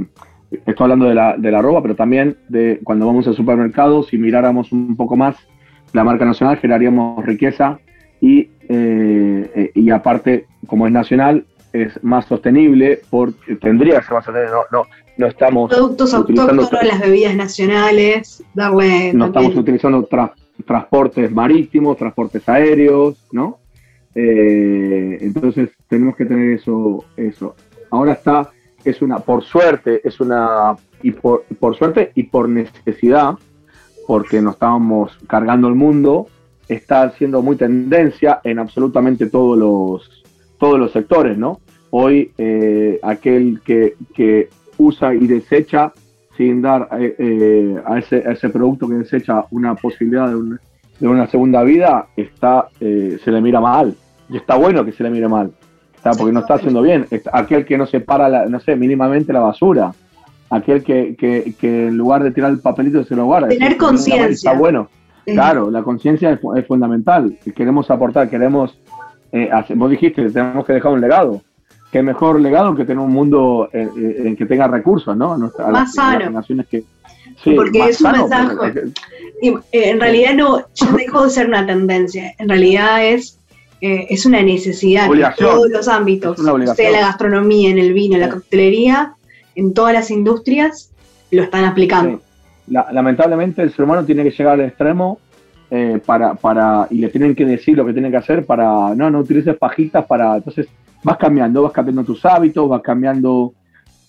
estoy 0.50 0.84
hablando 0.84 1.06
de 1.06 1.14
la, 1.14 1.36
de 1.36 1.50
la 1.50 1.62
ropa, 1.62 1.82
pero 1.82 1.96
también 1.96 2.36
de 2.48 2.80
cuando 2.84 3.06
vamos 3.06 3.26
al 3.26 3.34
supermercado, 3.34 4.02
si 4.02 4.18
miráramos 4.18 4.70
un 4.70 4.96
poco 4.96 5.16
más 5.16 5.36
la 5.92 6.04
marca 6.04 6.24
nacional, 6.24 6.58
generaríamos 6.58 7.24
riqueza 7.24 7.78
y, 8.20 8.50
eh, 8.68 9.70
y 9.74 9.90
aparte, 9.90 10.46
como 10.66 10.86
es 10.86 10.92
nacional, 10.92 11.44
es 11.72 12.02
más 12.04 12.26
sostenible, 12.26 13.00
porque 13.10 13.56
tendría 13.56 13.98
que 13.98 14.06
ser 14.06 14.14
más 14.14 14.24
sostenible, 14.24 14.52
no, 14.52 14.78
no, 14.78 14.86
no 15.16 15.26
estamos 15.26 15.70
productos 15.70 16.14
autóctonos, 16.14 16.70
las 16.82 17.00
bebidas 17.00 17.34
nacionales, 17.34 18.42
darle 18.54 19.12
no 19.12 19.26
estamos 19.26 19.56
utilizando 19.56 20.04
tra 20.04 20.34
transportes 20.66 21.32
marítimos, 21.32 21.96
transportes 21.96 22.48
aéreos, 22.48 23.16
¿no? 23.32 23.58
Eh, 24.14 25.18
entonces 25.20 25.70
tenemos 25.88 26.16
que 26.16 26.24
tener 26.26 26.52
eso, 26.52 27.04
eso. 27.16 27.56
Ahora 27.90 28.12
está, 28.12 28.50
es 28.84 29.02
una, 29.02 29.18
por 29.18 29.42
suerte, 29.42 30.00
es 30.04 30.20
una, 30.20 30.76
y 31.02 31.10
por, 31.10 31.44
por 31.58 31.76
suerte 31.76 32.12
y 32.14 32.24
por 32.24 32.48
necesidad, 32.48 33.34
porque 34.06 34.40
nos 34.40 34.54
estábamos 34.54 35.18
cargando 35.26 35.66
el 35.68 35.74
mundo, 35.74 36.28
está 36.68 37.10
siendo 37.12 37.42
muy 37.42 37.56
tendencia 37.56 38.40
en 38.44 38.58
absolutamente 38.58 39.26
todos 39.26 39.58
los, 39.58 40.24
todos 40.58 40.78
los 40.78 40.92
sectores, 40.92 41.36
¿no? 41.36 41.60
Hoy 41.90 42.32
eh, 42.38 42.98
aquel 43.02 43.60
que, 43.64 43.94
que 44.14 44.48
usa 44.78 45.14
y 45.14 45.26
desecha 45.26 45.92
sin 46.36 46.62
dar 46.62 46.88
eh, 46.98 47.14
eh, 47.18 47.82
a, 47.86 47.98
ese, 47.98 48.16
a, 48.26 48.32
ese, 48.32 48.48
producto 48.48 48.88
que 48.88 48.94
desecha 48.94 49.44
una 49.50 49.74
posibilidad 49.74 50.28
de, 50.28 50.34
un, 50.34 50.60
de 50.98 51.08
una 51.08 51.26
segunda 51.28 51.62
vida, 51.62 52.08
está, 52.16 52.68
eh, 52.80 53.18
se 53.24 53.30
le 53.30 53.40
mira 53.40 53.60
mal. 53.60 53.94
Y 54.28 54.36
está 54.36 54.56
bueno 54.56 54.84
que 54.84 54.92
se 54.92 55.02
le 55.02 55.10
mire 55.10 55.28
mal, 55.28 55.52
está, 55.94 56.12
porque 56.12 56.32
no 56.32 56.40
está 56.40 56.54
haciendo 56.54 56.82
bien. 56.82 57.06
Aquel 57.32 57.64
que 57.64 57.78
no 57.78 57.86
separa, 57.86 58.28
la, 58.28 58.46
no 58.46 58.58
sé, 58.58 58.74
mínimamente 58.74 59.32
la 59.32 59.40
basura, 59.40 59.92
aquel 60.50 60.82
que, 60.82 61.14
que, 61.14 61.54
que, 61.58 61.88
en 61.88 61.96
lugar 61.96 62.24
de 62.24 62.30
tirar 62.30 62.50
el 62.50 62.58
papelito 62.58 63.04
se 63.04 63.14
lo 63.14 63.26
guarda. 63.26 63.48
Tener 63.48 63.76
conciencia. 63.76 64.50
Está 64.50 64.54
bueno. 64.54 64.88
Claro, 65.24 65.70
la 65.70 65.82
conciencia 65.82 66.32
es, 66.32 66.40
es, 66.56 66.66
fundamental. 66.66 67.36
Queremos 67.54 67.90
aportar, 67.90 68.28
queremos, 68.28 68.78
eh, 69.32 69.48
hacer, 69.52 69.76
vos 69.76 69.90
dijiste, 69.90 70.30
tenemos 70.30 70.64
que 70.66 70.74
dejar 70.74 70.92
un 70.92 71.00
legado 71.00 71.42
qué 71.94 72.02
mejor 72.02 72.40
legado 72.40 72.74
que 72.74 72.84
tener 72.84 72.98
un 72.98 73.12
mundo 73.12 73.68
en, 73.72 73.88
en 74.26 74.36
que 74.36 74.46
tenga 74.46 74.66
recursos, 74.66 75.16
¿no? 75.16 75.38
Nuestra, 75.38 75.68
más 75.68 75.94
sano. 75.94 76.42
Que, 76.68 76.82
sí, 77.40 77.52
porque 77.54 77.88
es 77.88 78.00
un 78.00 78.06
sano, 78.06 78.18
mensaje. 78.18 78.56
Porque, 78.56 78.80
eh, 79.40 79.90
en 79.90 80.00
realidad 80.00 80.34
no, 80.34 80.58
ya 80.74 80.90
dejó 80.90 81.22
de 81.22 81.30
ser 81.30 81.46
una 81.46 81.64
tendencia. 81.64 82.34
En 82.40 82.48
realidad 82.48 83.06
es, 83.06 83.38
eh, 83.80 84.08
es 84.10 84.26
una 84.26 84.42
necesidad 84.42 85.06
en 85.06 85.22
todos 85.38 85.70
los 85.70 85.86
ámbitos. 85.86 86.36
Sea 86.74 86.90
la 86.90 86.98
gastronomía, 86.98 87.70
en 87.70 87.78
el 87.78 87.92
vino, 87.92 88.16
en 88.16 88.22
la 88.22 88.30
coctelería, 88.30 89.14
en 89.54 89.72
todas 89.72 89.94
las 89.94 90.10
industrias, 90.10 90.90
lo 91.30 91.44
están 91.44 91.64
aplicando. 91.64 92.18
Sí. 92.18 92.24
La, 92.68 92.90
lamentablemente 92.92 93.62
el 93.62 93.70
ser 93.70 93.84
humano 93.84 94.04
tiene 94.04 94.22
que 94.22 94.30
llegar 94.30 94.54
al 94.54 94.62
extremo 94.62 95.18
eh, 95.70 96.00
para, 96.04 96.34
para, 96.34 96.86
y 96.90 96.98
le 96.98 97.08
tienen 97.08 97.34
que 97.34 97.44
decir 97.44 97.76
lo 97.76 97.84
que 97.84 97.92
tienen 97.92 98.10
que 98.10 98.18
hacer 98.18 98.46
para, 98.46 98.94
no, 98.94 99.10
no 99.10 99.20
utilices 99.20 99.56
pajitas 99.56 100.04
para, 100.06 100.36
entonces 100.36 100.68
vas 101.02 101.16
cambiando, 101.18 101.62
vas 101.62 101.72
cambiando 101.72 102.04
tus 102.04 102.24
hábitos, 102.24 102.68
vas 102.68 102.82
cambiando 102.82 103.52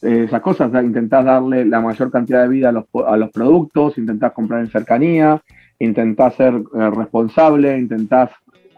eh, 0.01 0.25
esas 0.27 0.41
cosas, 0.41 0.71
intentás 0.83 1.25
darle 1.25 1.65
la 1.65 1.81
mayor 1.81 2.11
cantidad 2.11 2.43
de 2.43 2.49
vida 2.49 2.69
a 2.69 2.71
los, 2.71 2.85
a 3.05 3.17
los 3.17 3.31
productos, 3.31 3.97
intentás 3.97 4.33
comprar 4.33 4.61
en 4.61 4.69
cercanía, 4.69 5.41
intentás 5.79 6.35
ser 6.35 6.53
eh, 6.53 6.89
responsable, 6.91 7.77
intentás 7.77 8.29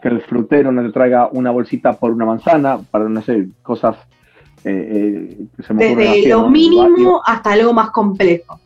que 0.01 0.09
el 0.09 0.21
frutero 0.21 0.71
no 0.71 0.83
te 0.83 0.91
traiga 0.91 1.27
una 1.31 1.51
bolsita 1.51 1.93
por 1.93 2.11
una 2.11 2.25
manzana, 2.25 2.79
para 2.91 3.09
no 3.09 3.21
sé, 3.21 3.49
cosas 3.63 3.97
eh, 4.63 5.47
que 5.55 5.63
se 5.63 5.73
me 5.73 5.95
Desde 5.95 6.29
lo 6.29 6.43
¿no? 6.43 6.49
mínimo 6.49 7.21
hasta 7.25 7.53
algo 7.53 7.73
más 7.73 7.91
complejo. 7.91 8.59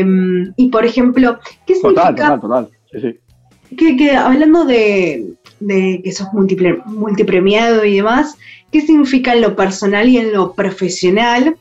Um, 0.00 0.52
y 0.56 0.68
por 0.68 0.84
ejemplo, 0.84 1.38
¿qué 1.66 1.74
total, 1.74 2.14
significa? 2.14 2.40
Total, 2.40 2.40
total, 2.40 2.68
sí, 2.92 3.00
sí. 3.00 3.76
Que, 3.76 3.96
que 3.96 4.10
hablando 4.12 4.64
de, 4.64 5.34
de 5.60 6.00
que 6.02 6.12
sos 6.12 6.32
multiple, 6.32 6.78
multipremiado 6.86 7.84
y 7.84 7.96
demás, 7.96 8.36
¿qué 8.70 8.80
significa 8.80 9.34
en 9.34 9.42
lo 9.42 9.56
personal 9.56 10.08
y 10.08 10.18
en 10.18 10.32
lo 10.32 10.52
profesional 10.52 11.56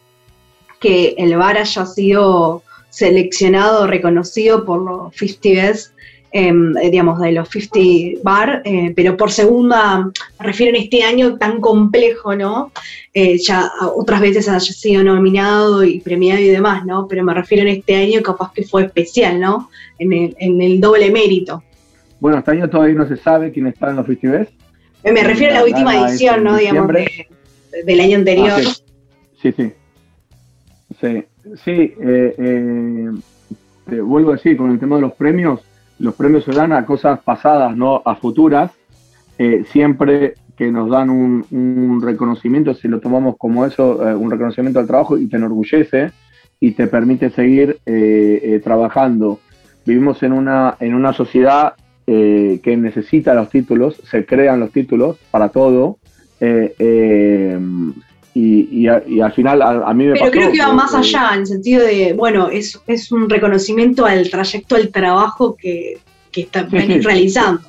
que 0.80 1.16
el 1.18 1.38
bar 1.38 1.58
haya 1.58 1.86
sido 1.86 2.64
seleccionado, 2.90 3.88
reconocido 3.88 4.66
por 4.66 4.82
los 4.82 5.16
50 5.16 5.50
Best, 5.50 5.94
eh, 6.32 6.54
digamos, 6.90 7.20
de 7.20 7.32
los 7.34 7.50
50 7.50 8.22
Bar, 8.24 8.62
eh, 8.64 8.94
pero 8.96 9.18
por 9.18 9.32
segunda, 9.32 10.10
me 10.40 10.46
refiero 10.46 10.76
en 10.76 10.84
este 10.84 11.04
año 11.04 11.38
tan 11.38 11.60
complejo, 11.60 12.36
¿no? 12.36 12.72
Eh, 13.14 13.38
ya 13.38 13.70
otras 13.96 14.22
veces 14.22 14.48
haya 14.48 14.60
sido 14.60 15.04
nominado 15.04 15.84
y 15.84 16.00
premiado 16.00 16.40
y 16.40 16.48
demás, 16.48 16.86
¿no? 16.86 17.08
Pero 17.08 17.24
me 17.24 17.34
refiero 17.34 17.64
en 17.64 17.70
este 17.70 17.96
año 17.96 18.22
capaz 18.22 18.54
que 18.54 18.64
fue 18.64 18.86
especial, 18.86 19.40
¿no? 19.40 19.70
En 20.00 20.14
el, 20.14 20.36
en 20.40 20.62
el 20.62 20.80
doble 20.80 21.12
mérito. 21.12 21.64
Bueno, 22.20 22.40
este 22.40 22.52
año 22.52 22.70
todavía 22.70 22.96
no 22.96 23.08
se 23.08 23.18
sabe 23.18 23.52
quién 23.52 23.68
está 23.68 23.90
en 23.90 23.98
los 23.98 24.06
50 24.06 24.38
Best. 24.38 24.52
Me 25.04 25.24
refiero 25.24 25.54
a 25.54 25.58
la 25.58 25.66
última 25.66 26.08
edición, 26.08 26.44
¿no? 26.44 26.56
Digamos, 26.56 26.88
de, 26.88 27.28
del 27.86 28.00
año 28.00 28.18
anterior. 28.18 28.52
Ah, 28.52 28.62
sí. 29.42 29.52
sí, 29.52 29.54
sí. 29.58 29.74
Sí, 31.02 31.26
sí 31.66 31.94
te 33.92 34.02
vuelvo 34.02 34.32
a 34.32 34.36
decir, 34.36 34.58
con 34.58 34.72
el 34.72 34.80
tema 34.80 34.96
de 34.96 35.02
los 35.02 35.14
premios, 35.14 35.60
los 36.02 36.16
premios 36.16 36.44
se 36.44 36.52
dan 36.52 36.74
a 36.74 36.86
cosas 36.86 37.20
pasadas, 37.22 37.76
no 37.76 38.02
a 38.04 38.16
futuras. 38.16 38.72
Eh, 39.38 39.64
siempre 39.72 40.34
que 40.58 40.72
nos 40.72 40.90
dan 40.90 41.10
un, 41.10 42.02
reconocimiento, 42.04 42.74
si 42.74 42.88
lo 42.88 43.00
tomamos 43.00 43.36
como 43.38 43.66
eso, 43.66 44.08
eh, 44.08 44.16
un 44.16 44.30
reconocimiento 44.30 44.80
al 44.80 44.88
trabajo 44.88 45.18
y 45.18 45.28
te 45.28 45.38
enorgullece 45.38 46.12
y 46.60 46.72
te 46.72 46.88
permite 46.88 47.30
seguir 47.30 47.80
eh, 47.86 48.60
trabajando. 48.64 49.40
Vivimos 49.86 50.22
en 50.24 50.34
una, 50.34 50.76
en 50.80 50.94
una 50.94 51.14
sociedad 51.14 51.74
que 52.06 52.78
necesita 52.78 53.34
los 53.34 53.50
títulos, 53.50 54.02
se 54.04 54.26
crean 54.26 54.60
los 54.60 54.72
títulos 54.72 55.18
para 55.32 55.48
todo. 55.48 55.98
Eh, 58.34 58.68
eh, 58.72 59.04
y, 59.08 59.20
al 59.20 59.34
final 59.34 59.62
a, 59.62 59.94
mí 59.94 60.06
me 60.06 60.14
Pero 60.14 60.32
creo 60.32 60.52
que 60.52 60.60
va 60.60 60.74
más 60.74 60.94
allá, 60.94 61.32
en 61.34 61.42
el 61.42 61.48
sentido 61.48 61.86
de, 61.86 62.14
bueno, 62.14 62.50
es, 62.50 62.80
es 62.88 63.12
un 63.12 63.30
reconocimiento 63.30 64.06
al 64.06 64.30
trayecto, 64.30 64.76
al 64.76 64.90
trabajo 64.90 65.56
que, 65.56 65.98
que 66.32 66.42
está 66.42 66.64
realizando. 66.64 67.62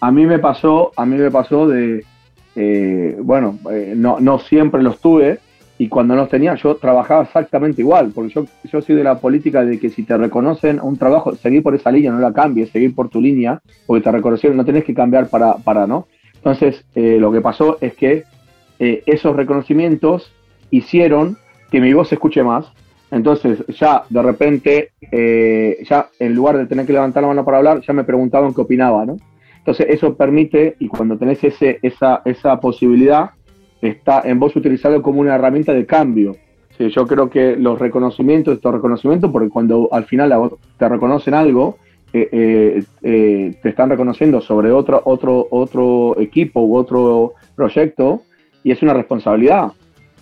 A, 0.00 0.10
mí 0.10 0.26
me 0.26 0.38
pasó, 0.38 0.92
a 0.96 1.06
mí 1.06 1.16
me 1.16 1.30
pasó 1.30 1.68
de, 1.68 2.04
eh, 2.56 3.16
bueno, 3.20 3.58
eh, 3.70 3.94
no, 3.96 4.18
no 4.20 4.38
siempre 4.40 4.82
los 4.82 5.00
tuve, 5.00 5.38
y 5.76 5.88
cuando 5.88 6.14
los 6.14 6.28
tenía 6.28 6.54
yo 6.54 6.76
trabajaba 6.76 7.24
exactamente 7.24 7.82
igual, 7.82 8.12
porque 8.14 8.32
yo, 8.32 8.46
yo 8.70 8.80
soy 8.80 8.94
de 8.94 9.04
la 9.04 9.18
política 9.18 9.64
de 9.64 9.78
que 9.78 9.90
si 9.90 10.04
te 10.04 10.16
reconocen 10.16 10.80
un 10.80 10.96
trabajo, 10.96 11.34
seguir 11.34 11.62
por 11.62 11.74
esa 11.74 11.90
línea, 11.90 12.12
no 12.12 12.20
la 12.20 12.32
cambies, 12.32 12.70
seguir 12.70 12.94
por 12.94 13.08
tu 13.08 13.20
línea, 13.20 13.60
porque 13.86 14.02
te 14.02 14.12
reconocieron, 14.12 14.56
no 14.56 14.64
tenés 14.64 14.84
que 14.84 14.94
cambiar 14.94 15.28
para, 15.28 15.54
para 15.56 15.86
¿no? 15.86 16.06
Entonces, 16.34 16.84
eh, 16.94 17.16
lo 17.18 17.32
que 17.32 17.40
pasó 17.40 17.78
es 17.80 17.94
que 17.94 18.24
eh, 18.78 19.02
esos 19.06 19.36
reconocimientos 19.36 20.32
hicieron 20.70 21.36
que 21.70 21.80
mi 21.80 21.92
voz 21.92 22.08
se 22.08 22.16
escuche 22.16 22.42
más. 22.42 22.66
Entonces, 23.10 23.64
ya 23.68 24.04
de 24.08 24.22
repente, 24.22 24.90
eh, 25.12 25.78
ya 25.88 26.08
en 26.18 26.34
lugar 26.34 26.58
de 26.58 26.66
tener 26.66 26.86
que 26.86 26.92
levantar 26.92 27.22
la 27.22 27.28
mano 27.28 27.44
para 27.44 27.58
hablar, 27.58 27.80
ya 27.86 27.92
me 27.92 28.04
preguntaban 28.04 28.52
qué 28.54 28.60
opinaba, 28.60 29.04
¿no? 29.06 29.16
Entonces, 29.58 29.86
eso 29.88 30.16
permite, 30.16 30.76
y 30.78 30.88
cuando 30.88 31.16
tenés 31.16 31.42
ese, 31.44 31.78
esa, 31.82 32.22
esa 32.24 32.58
posibilidad, 32.60 33.30
está 33.80 34.22
en 34.24 34.38
vos 34.38 34.56
utilizarlo 34.56 35.00
como 35.02 35.20
una 35.20 35.34
herramienta 35.34 35.72
de 35.72 35.86
cambio. 35.86 36.36
Sí, 36.76 36.88
yo 36.90 37.06
creo 37.06 37.30
que 37.30 37.56
los 37.56 37.78
reconocimientos, 37.78 38.54
estos 38.54 38.74
reconocimientos, 38.74 39.30
porque 39.30 39.48
cuando 39.48 39.88
al 39.92 40.06
final 40.06 40.50
te 40.76 40.88
reconocen 40.88 41.34
algo, 41.34 41.78
eh, 42.12 42.28
eh, 42.30 42.84
eh, 43.02 43.54
te 43.60 43.68
están 43.68 43.90
reconociendo 43.90 44.40
sobre 44.40 44.70
otro, 44.70 45.02
otro, 45.04 45.48
otro 45.50 46.16
equipo 46.20 46.60
u 46.60 46.76
otro 46.76 47.32
proyecto 47.56 48.22
y 48.64 48.72
es 48.72 48.82
una 48.82 48.94
responsabilidad. 48.94 49.68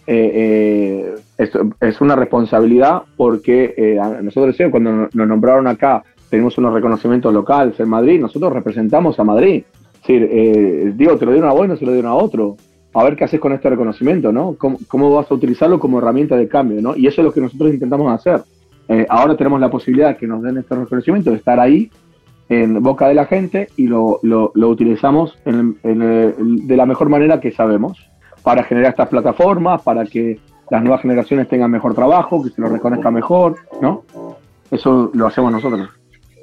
Es, 0.05 1.51
es, 1.81 2.01
una 2.01 2.17
responsabilidad 2.17 3.03
porque 3.17 3.99
nosotros 4.21 4.57
cuando 4.71 5.09
nos 5.13 5.29
nombraron 5.29 5.69
acá, 5.69 6.03
tenemos 6.29 6.59
unos 6.59 6.75
reconocimientos 6.75 7.33
locales 7.33 7.79
en 7.79 7.89
Madrid, 7.89 8.21
nosotros 8.21 8.53
representamos 8.53 9.19
a 9.21 9.25
Madrid. 9.25 9.65
Es 10.07 10.97
digo, 10.97 11.17
te 11.17 11.25
lo 11.25 11.33
dieron 11.33 11.49
a 11.49 11.53
vos, 11.53 11.69
no 11.69 11.77
se 11.77 11.87
lo 11.87 11.93
dieron 11.93 12.11
a 12.11 12.15
otro. 12.15 12.57
A 12.95 13.05
ver 13.05 13.17
qué 13.17 13.25
haces 13.25 13.41
con 13.41 13.53
este 13.53 13.71
reconocimiento, 13.71 14.33
¿no? 14.33 14.55
¿Cómo, 14.59 14.79
¿Cómo, 14.89 15.15
vas 15.15 15.31
a 15.31 15.35
utilizarlo 15.35 15.79
como 15.79 15.99
herramienta 15.99 16.37
de 16.37 16.49
cambio, 16.49 16.83
¿no? 16.83 16.97
Y 16.97 17.07
eso 17.07 17.23
es 17.23 17.25
lo 17.25 17.33
que 17.33 17.41
nosotros 17.41 17.73
intentamos 17.73 18.13
hacer. 18.13 18.43
Eh, 18.89 19.07
ahora 19.09 19.37
tenemos 19.37 19.61
la 19.61 19.71
posibilidad 19.71 20.09
de 20.09 20.17
que 20.17 20.27
nos 20.27 20.43
den 20.43 20.59
este 20.59 20.75
reconocimiento, 20.75 21.31
de 21.31 21.37
estar 21.37 21.59
ahí 21.61 21.91
en 22.49 22.83
boca 22.83 23.09
de 23.09 23.15
la 23.15 23.27
gente 23.27 23.69
y 23.77 23.87
lo, 23.87 24.21
utilizamos 24.55 25.39
de 25.45 26.77
la 26.77 26.87
mejor 26.87 27.09
manera 27.09 27.41
que 27.41 27.53
sabemos 27.53 28.11
para 28.43 28.65
generar 28.65 28.91
estas 28.91 29.09
plataformas, 29.09 29.83
para 29.83 30.05
que 30.05 30.39
las 30.71 30.83
nuevas 30.83 31.03
generaciones 31.03 31.49
tengan 31.49 31.71
mejor 31.71 31.95
trabajo, 31.95 32.43
que 32.43 32.51
se 32.51 32.61
lo 32.61 32.69
reconozca 32.69 33.11
mejor, 33.11 33.57
¿no? 33.81 34.05
Eso 34.71 35.11
lo 35.13 35.27
hacemos 35.27 35.53
nosotros. 35.53 35.91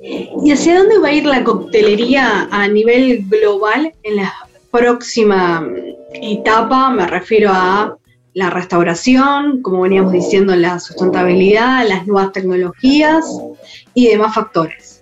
¿Y 0.01 0.51
hacia 0.51 0.77
dónde 0.77 0.99
va 0.99 1.09
a 1.09 1.13
ir 1.13 1.25
la 1.25 1.43
coctelería 1.43 2.47
a 2.51 2.67
nivel 2.67 3.25
global 3.27 3.91
en 4.03 4.17
la 4.17 4.31
próxima 4.71 5.67
etapa? 6.13 6.89
Me 6.91 7.07
refiero 7.07 7.51
a 7.51 7.97
la 8.33 8.49
restauración, 8.49 9.61
como 9.61 9.81
veníamos 9.81 10.13
diciendo, 10.13 10.55
la 10.55 10.79
sustentabilidad, 10.79 11.87
las 11.87 12.07
nuevas 12.07 12.31
tecnologías 12.31 13.25
y 13.93 14.07
demás 14.07 14.35
factores. 14.35 14.98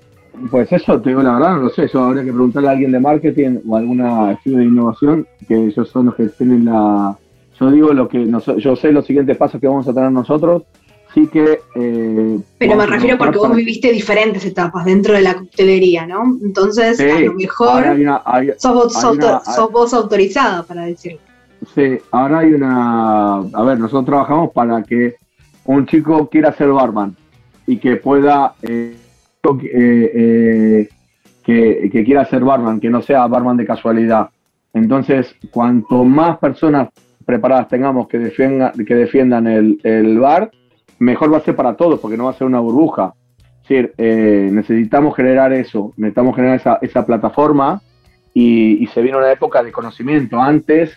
Pues 0.51 0.71
eso, 0.71 1.01
te 1.01 1.09
digo 1.09 1.23
la 1.23 1.33
verdad, 1.33 1.55
no 1.55 1.63
lo 1.63 1.69
sé, 1.69 1.85
eso 1.85 2.03
habría 2.03 2.23
que 2.23 2.31
preguntarle 2.31 2.69
a 2.69 2.71
alguien 2.71 2.91
de 2.91 2.99
marketing 2.99 3.59
o 3.67 3.75
alguna 3.75 4.33
estudio 4.33 4.57
de 4.57 4.65
innovación, 4.65 5.27
que 5.47 5.55
ellos 5.55 5.89
son 5.89 6.07
los 6.07 6.15
que 6.15 6.27
tienen 6.27 6.65
la... 6.65 7.17
Yo 7.59 7.71
digo 7.71 7.91
lo 7.93 8.07
que 8.07 8.29
yo 8.57 8.75
sé 8.75 8.91
los 8.91 9.05
siguientes 9.05 9.35
pasos 9.35 9.59
que 9.59 9.67
vamos 9.67 9.87
a 9.87 9.93
tener 9.93 10.11
nosotros, 10.11 10.63
sí 11.13 11.27
que... 11.27 11.59
Eh, 11.75 12.39
Pero 12.59 12.75
me 12.75 12.85
refiero 12.85 13.17
porque 13.17 13.39
vos 13.39 13.55
viviste 13.55 13.91
diferentes 13.91 14.45
etapas 14.45 14.85
dentro 14.85 15.15
de 15.15 15.21
la 15.21 15.35
coctelería, 15.35 16.05
¿no? 16.05 16.37
Entonces, 16.43 16.99
a 16.99 17.19
lo 17.19 17.33
mejor 17.33 17.83
sos, 18.57 18.93
sos 18.93 19.71
vos 19.71 19.93
autorizada 19.93 20.63
para 20.63 20.85
decirlo. 20.85 21.19
Sí, 21.73 21.97
ahora 22.11 22.39
hay 22.39 22.53
una... 22.53 23.37
A 23.37 23.63
ver, 23.63 23.79
nosotros 23.79 24.05
trabajamos 24.05 24.51
para 24.51 24.83
que 24.83 25.15
un 25.65 25.87
chico 25.87 26.29
quiera 26.29 26.53
ser 26.53 26.69
barman 26.69 27.15
y 27.65 27.77
que 27.77 27.95
pueda... 27.95 28.53
Eh, 28.61 28.95
eh, 29.63 30.11
eh, 30.13 30.89
que, 31.43 32.03
quiera 32.03 32.25
ser 32.25 32.43
barman, 32.43 32.79
que 32.79 32.89
no 32.89 33.01
sea 33.01 33.27
barman 33.27 33.57
de 33.57 33.65
casualidad. 33.65 34.29
Entonces, 34.73 35.35
cuanto 35.51 36.03
más 36.03 36.37
personas 36.37 36.89
preparadas 37.25 37.67
tengamos 37.67 38.07
que 38.07 38.19
defiendan, 38.19 38.73
que 38.73 38.95
defiendan 38.95 39.47
el, 39.47 40.19
bar, 40.19 40.51
mejor 40.99 41.33
va 41.33 41.37
a 41.37 41.41
ser 41.41 41.55
para 41.55 41.75
todos, 41.75 41.99
porque 41.99 42.17
no 42.17 42.25
va 42.25 42.31
a 42.31 42.37
ser 42.37 42.47
una 42.47 42.59
burbuja. 42.59 43.13
Es 43.63 43.69
decir, 43.69 43.93
necesitamos 44.53 45.15
generar 45.15 45.51
eso, 45.51 45.93
necesitamos 45.97 46.35
generar 46.35 46.55
esa, 46.55 46.79
esa 46.81 47.05
plataforma 47.05 47.81
y, 48.33 48.83
y, 48.83 48.87
se 48.87 49.01
viene 49.01 49.17
una 49.17 49.31
época 49.31 49.61
de 49.61 49.71
conocimiento. 49.71 50.39
Antes 50.39 50.95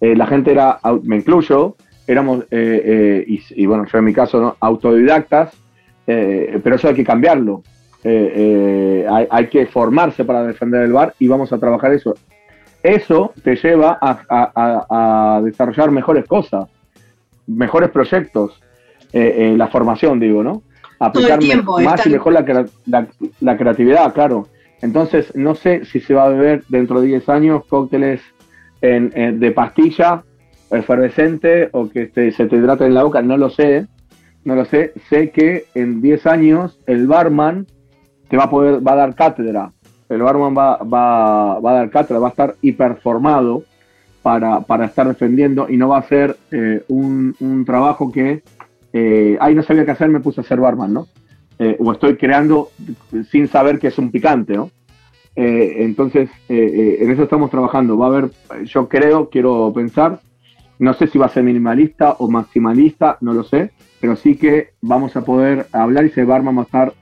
eh, 0.00 0.14
la 0.14 0.26
gente 0.26 0.52
era, 0.52 0.78
me 1.02 1.16
incluyo, 1.16 1.76
éramos, 2.06 2.44
eh, 2.50 2.82
eh, 2.84 3.40
y, 3.50 3.66
bueno, 3.66 3.84
yo 3.90 3.98
en 3.98 4.04
mi 4.04 4.12
caso, 4.12 4.40
¿no? 4.40 4.56
autodidactas, 4.60 5.56
pero 6.06 6.76
eso 6.76 6.88
hay 6.88 6.94
que 6.94 7.04
cambiarlo. 7.04 7.62
Hay, 8.04 9.46
que 9.48 9.66
formarse 9.66 10.24
para 10.24 10.44
defender 10.44 10.82
el 10.82 10.92
bar 10.92 11.14
y 11.18 11.28
vamos 11.28 11.52
a 11.52 11.58
trabajar 11.58 11.92
eso. 11.92 12.14
Eso 12.82 13.32
te 13.42 13.56
lleva 13.56 13.98
a, 14.00 15.40
desarrollar 15.42 15.90
mejores 15.90 16.26
cosas, 16.26 16.68
mejores 17.46 17.90
proyectos, 17.90 18.60
la 19.12 19.68
formación, 19.68 20.20
digo, 20.20 20.42
¿no? 20.42 20.62
Aplicar 21.00 21.40
más 21.84 22.06
y 22.06 22.10
mejor 22.10 22.32
la, 22.32 23.06
la 23.40 23.56
creatividad, 23.56 24.12
claro. 24.12 24.48
Entonces, 24.80 25.34
no 25.34 25.54
sé 25.54 25.84
si 25.84 26.00
se 26.00 26.14
va 26.14 26.26
a 26.26 26.28
beber 26.28 26.64
dentro 26.68 27.00
de 27.00 27.08
10 27.08 27.28
años 27.28 27.64
cócteles 27.68 28.20
en, 28.80 29.40
de 29.40 29.50
pastilla 29.50 30.22
efervescente 30.70 31.70
o 31.72 31.88
que 31.88 32.10
se 32.30 32.46
te 32.46 32.56
hidrata 32.56 32.86
en 32.86 32.94
la 32.94 33.02
boca, 33.02 33.22
no 33.22 33.36
lo 33.36 33.50
sé, 33.50 33.86
no 34.44 34.54
lo 34.54 34.64
sé. 34.64 34.92
Sé 35.08 35.30
que 35.30 35.64
en 35.74 36.00
10 36.00 36.26
años 36.26 36.78
el 36.86 37.06
barman 37.06 37.66
te 38.28 38.36
va 38.36 38.44
a 38.44 38.50
poder, 38.50 38.86
va 38.86 38.92
a 38.92 38.96
dar 38.96 39.14
cátedra. 39.14 39.72
El 40.08 40.22
barman 40.22 40.56
va, 40.56 40.76
va, 40.78 41.56
a 41.56 41.72
dar 41.72 41.90
cátedra, 41.90 42.20
va 42.20 42.28
a 42.28 42.30
estar 42.30 42.54
hiperformado 42.62 43.64
para, 44.22 44.60
para 44.60 44.86
estar 44.86 45.06
defendiendo 45.06 45.66
y 45.68 45.76
no 45.76 45.88
va 45.88 45.98
a 45.98 46.02
ser 46.02 46.36
eh, 46.50 46.82
un, 46.88 47.34
un, 47.40 47.64
trabajo 47.64 48.10
que, 48.10 48.42
eh, 48.92 49.36
ay, 49.40 49.54
no 49.54 49.62
sabía 49.62 49.84
qué 49.84 49.90
hacer, 49.90 50.08
me 50.08 50.20
puse 50.20 50.40
a 50.40 50.44
ser 50.44 50.60
barman, 50.60 50.92
¿no? 50.92 51.06
Eh, 51.58 51.76
o 51.80 51.92
estoy 51.92 52.16
creando 52.16 52.70
sin 53.30 53.48
saber 53.48 53.78
que 53.78 53.88
es 53.88 53.98
un 53.98 54.10
picante, 54.10 54.56
¿no? 54.56 54.70
Eh, 55.40 55.84
entonces, 55.84 56.28
eh, 56.48 56.56
eh, 56.56 56.98
en 57.00 57.12
eso 57.12 57.22
estamos 57.22 57.48
trabajando. 57.48 57.96
Va 57.96 58.06
a 58.06 58.08
haber, 58.08 58.30
yo 58.64 58.88
creo, 58.88 59.30
quiero 59.30 59.72
pensar, 59.72 60.18
no 60.78 60.94
sé 60.94 61.06
si 61.08 61.18
va 61.18 61.26
a 61.26 61.30
ser 61.30 61.42
minimalista 61.42 62.12
o 62.18 62.28
maximalista, 62.28 63.18
no 63.20 63.32
lo 63.32 63.44
sé, 63.44 63.70
pero 64.00 64.16
sí 64.16 64.36
que 64.36 64.70
vamos 64.80 65.16
a 65.16 65.24
poder 65.24 65.66
hablar 65.72 66.04
y 66.04 66.08
ese 66.08 66.24
barman 66.24 66.56
va 66.56 66.62
a 66.62 66.64
estar 66.64 66.92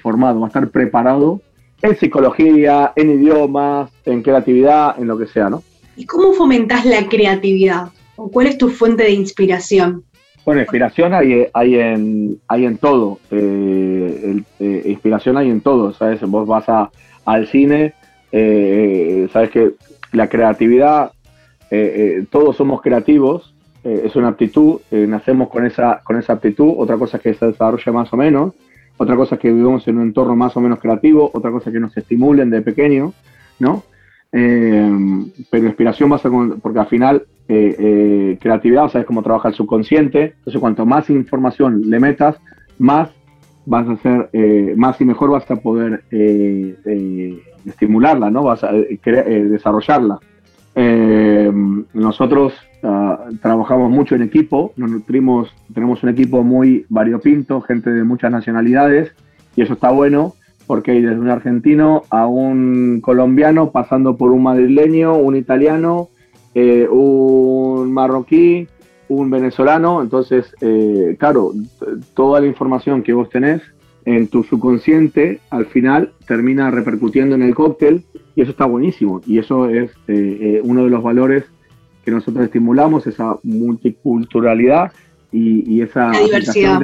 formado, 0.00 0.40
va 0.40 0.46
a 0.46 0.48
estar 0.48 0.68
preparado 0.68 1.40
en 1.80 1.96
psicología, 1.96 2.92
en 2.96 3.10
idiomas, 3.10 3.90
en 4.04 4.22
creatividad, 4.22 4.98
en 4.98 5.08
lo 5.08 5.18
que 5.18 5.26
sea, 5.26 5.50
¿no? 5.50 5.62
¿Y 5.96 6.06
cómo 6.06 6.32
fomentas 6.32 6.84
la 6.84 7.08
creatividad? 7.08 7.88
¿O 8.16 8.30
cuál 8.30 8.46
es 8.46 8.58
tu 8.58 8.68
fuente 8.68 9.02
de 9.04 9.10
inspiración? 9.10 10.04
Bueno, 10.44 10.60
inspiración 10.60 11.14
hay, 11.14 11.46
hay, 11.52 11.76
en, 11.76 12.40
hay 12.48 12.64
en 12.64 12.78
todo. 12.78 13.18
inspiración 14.60 15.36
hay 15.36 15.50
en 15.50 15.60
todo, 15.60 15.92
¿sabes? 15.92 16.20
Vos 16.22 16.48
vas 16.48 16.68
a, 16.68 16.90
al 17.24 17.46
cine, 17.48 17.94
eh, 18.32 19.28
sabes 19.32 19.50
que 19.50 19.72
la 20.12 20.28
creatividad, 20.28 21.12
eh, 21.74 22.18
eh, 22.18 22.26
todos 22.30 22.56
somos 22.56 22.82
creativos, 22.82 23.54
es 23.84 24.14
una 24.14 24.28
aptitud, 24.28 24.78
nacemos 24.92 25.48
con 25.48 25.66
esa, 25.66 26.02
con 26.04 26.16
esa 26.16 26.34
aptitud, 26.34 26.74
otra 26.76 26.96
cosa 26.96 27.16
es 27.16 27.22
que 27.24 27.34
se 27.34 27.46
desarrolle 27.46 27.90
más 27.90 28.12
o 28.12 28.16
menos, 28.16 28.54
otra 28.96 29.16
cosa 29.16 29.34
es 29.34 29.40
que 29.40 29.50
vivimos 29.50 29.88
en 29.88 29.96
un 29.96 30.04
entorno 30.04 30.36
más 30.36 30.56
o 30.56 30.60
menos 30.60 30.78
creativo, 30.78 31.32
otra 31.34 31.50
cosa 31.50 31.68
es 31.68 31.74
que 31.74 31.80
nos 31.80 31.96
estimulen 31.96 32.48
de 32.48 32.62
pequeño, 32.62 33.12
¿no? 33.58 33.82
pero 34.30 35.66
inspiración 35.66 36.12
va 36.12 36.16
a 36.16 36.58
porque 36.62 36.78
al 36.78 36.86
final 36.86 37.26
creatividad, 37.46 38.88
sabes 38.88 39.04
cómo 39.04 39.24
trabaja 39.24 39.48
el 39.48 39.54
subconsciente, 39.54 40.34
entonces 40.38 40.60
cuanto 40.60 40.86
más 40.86 41.10
información 41.10 41.82
le 41.90 41.98
metas, 41.98 42.36
más 42.78 43.10
vas 43.64 43.86
a 44.04 44.28
eh, 44.32 44.74
más 44.76 45.00
y 45.00 45.04
mejor 45.04 45.30
vas 45.30 45.50
a 45.50 45.56
poder 45.56 46.04
eh, 46.10 46.76
eh, 46.84 47.42
estimularla, 47.66 48.30
¿no? 48.30 48.44
Vas 48.44 48.64
a 48.64 48.72
desarrollarla. 48.72 50.18
Nosotros 50.74 52.54
ah, 52.82 53.28
trabajamos 53.40 53.90
mucho 53.90 54.14
en 54.14 54.22
equipo, 54.22 54.72
nos 54.76 54.90
nutrimos, 54.90 55.54
tenemos 55.74 56.02
un 56.02 56.08
equipo 56.08 56.42
muy 56.42 56.86
variopinto, 56.88 57.60
gente 57.60 57.90
de 57.90 58.04
muchas 58.04 58.30
nacionalidades, 58.30 59.12
y 59.56 59.62
eso 59.62 59.74
está 59.74 59.90
bueno 59.90 60.34
porque 60.66 60.92
hay 60.92 61.02
desde 61.02 61.18
un 61.18 61.28
argentino 61.28 62.02
a 62.10 62.26
un 62.26 63.00
colombiano, 63.02 63.72
pasando 63.72 64.16
por 64.16 64.30
un 64.30 64.44
madrileño, 64.44 65.16
un 65.16 65.36
italiano, 65.36 66.08
un 66.54 67.92
marroquí, 67.92 68.68
un 69.08 69.30
venezolano, 69.30 70.00
entonces, 70.00 70.54
eh, 70.60 71.16
claro, 71.18 71.52
toda 72.14 72.40
la 72.40 72.46
información 72.46 73.02
que 73.02 73.12
vos 73.12 73.28
tenés 73.28 73.60
en 74.04 74.28
tu 74.28 74.42
subconsciente 74.42 75.40
al 75.50 75.66
final 75.66 76.12
termina 76.26 76.70
repercutiendo 76.70 77.34
en 77.34 77.42
el 77.42 77.54
cóctel 77.54 78.04
y 78.34 78.42
eso 78.42 78.50
está 78.50 78.66
buenísimo. 78.66 79.20
Y 79.26 79.38
eso 79.38 79.68
es 79.68 79.90
eh, 80.08 80.38
eh, 80.40 80.60
uno 80.64 80.84
de 80.84 80.90
los 80.90 81.02
valores 81.02 81.44
que 82.04 82.10
nosotros 82.10 82.44
estimulamos, 82.44 83.06
esa 83.06 83.36
multiculturalidad 83.42 84.92
y, 85.30 85.80
esa 85.80 86.10
diversidad. 86.10 86.80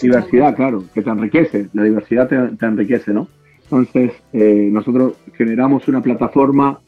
diversidad, 0.00 0.56
claro, 0.56 0.84
que 0.92 1.02
te 1.02 1.10
enriquece, 1.10 1.68
la 1.74 1.84
diversidad 1.84 2.28
te, 2.28 2.66
enriquece, 2.66 3.12
¿no? 3.12 3.28
Entonces, 3.64 4.12
eh, 4.32 4.68
nosotros 4.72 5.14
generamos 5.34 5.86
una 5.86 6.02
plataforma 6.02 6.80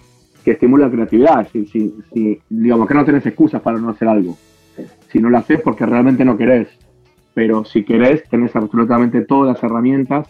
que 0.45 0.53
estimula 0.53 0.87
la 0.87 0.93
creatividad. 0.93 1.49
Si, 1.53 1.65
si, 1.67 2.41
digamos 2.49 2.89
que 2.89 2.95
no 2.95 3.05
tenés 3.05 3.25
excusas 3.25 3.63
para 3.63 3.79
no 3.79 3.91
hacer 3.91 4.09
algo. 4.09 4.37
Si 5.13 5.21
no 5.21 5.31
lo 5.31 5.39
haces 5.39 5.61
porque 5.61 5.87
realmente 5.87 6.25
no 6.25 6.37
querés 6.37 6.69
pero 7.35 7.65
si 7.65 7.85
querés, 7.85 8.23
tenés 8.31 8.55
absolutamente 8.55 9.23
todas 9.23 9.55
las 9.55 9.63
herramientas, 9.63 10.29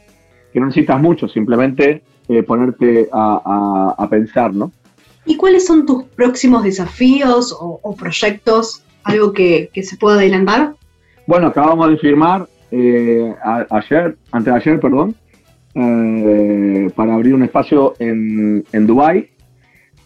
que 0.53 0.59
no 0.59 0.67
necesitas 0.67 1.01
mucho, 1.01 1.29
simplemente 1.29 2.03
eh, 2.29 2.43
ponerte 2.43 3.09
a, 3.12 4.07
pensar, 4.11 4.55
¿no? 4.55 4.73
¿Y 5.27 5.37
cuáles 5.37 5.67
son 5.67 5.87
tus 5.87 6.05
próximos 6.05 6.64
desafíos 6.64 7.57
o, 7.59 7.95
proyectos? 7.97 8.83
¿Algo 9.05 9.33
que, 9.33 9.71
se 9.83 9.97
pueda 9.97 10.17
adelantar? 10.17 10.75
Bueno, 11.27 11.49
acabamos 11.49 11.90
de 11.90 11.99
firmar 11.99 12.49
eh, 12.71 13.35
ayer, 13.71 14.17
antes 14.33 14.53
de 14.53 14.59
ayer, 14.59 14.81
perdón, 14.81 15.14
eh, 15.75 16.90
para 16.95 17.14
abrir 17.14 17.35
un 17.35 17.43
espacio 17.43 17.95
en, 17.99 18.64
en 18.73 18.87
Dubái 18.87 19.29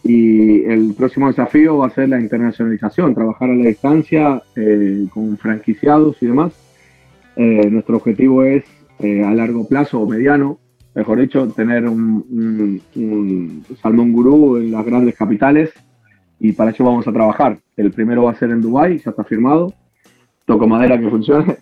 y 0.03 0.63
el 0.65 0.93
próximo 0.97 1.27
desafío 1.27 1.77
va 1.77 1.87
a 1.87 1.89
ser 1.91 2.09
la 2.09 2.19
internacionalización, 2.19 3.13
trabajar 3.13 3.49
a 3.49 3.55
la 3.55 3.65
distancia 3.65 4.41
con 5.13 5.37
franquiciados 5.37 6.17
y 6.21 6.27
demás 6.27 6.53
eh, 7.41 7.69
nuestro 7.71 7.95
objetivo 7.95 8.43
es 8.43 8.65
eh, 8.99 9.23
a 9.23 9.33
largo 9.33 9.65
plazo 9.65 10.01
o 10.01 10.05
mediano, 10.05 10.59
mejor 10.93 11.21
dicho, 11.21 11.47
tener 11.47 11.87
un, 11.87 12.83
salmón 13.81 14.11
gurú 14.11 14.57
en 14.57 14.73
las 14.73 14.85
grandes 14.85 15.15
capitales 15.15 15.71
y 16.37 16.51
para 16.51 16.71
eso 16.71 16.83
vamos 16.83 17.07
a 17.07 17.13
trabajar. 17.13 17.57
El 17.77 17.91
primero 17.91 18.23
va 18.23 18.31
a 18.31 18.35
ser 18.35 18.49
en 18.49 18.59
Dubái, 18.59 18.97
ya 18.97 19.11
está 19.11 19.23
firmado. 19.23 19.73
Toco 20.45 20.67
madera 20.67 20.99
que 20.99 21.09
funcione. 21.09 21.55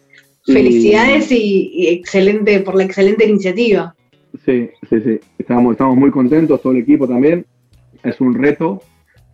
Felicidades 0.48 1.32
y, 1.32 1.88
excelente 1.90 2.60
por 2.62 2.74
la 2.74 2.86
excelente 2.86 3.30
iniciativa. 3.30 3.94
Sí, 4.44 4.72
sí, 4.90 5.02
sí. 5.02 5.20
Estamos, 5.38 5.74
estamos 5.74 5.96
muy 5.96 6.10
contentos, 6.10 6.60
todo 6.60 6.74
el 6.74 6.80
equipo 6.80 7.08
también. 7.08 7.46
Es 8.02 8.20
un 8.20 8.34
reto 8.34 8.82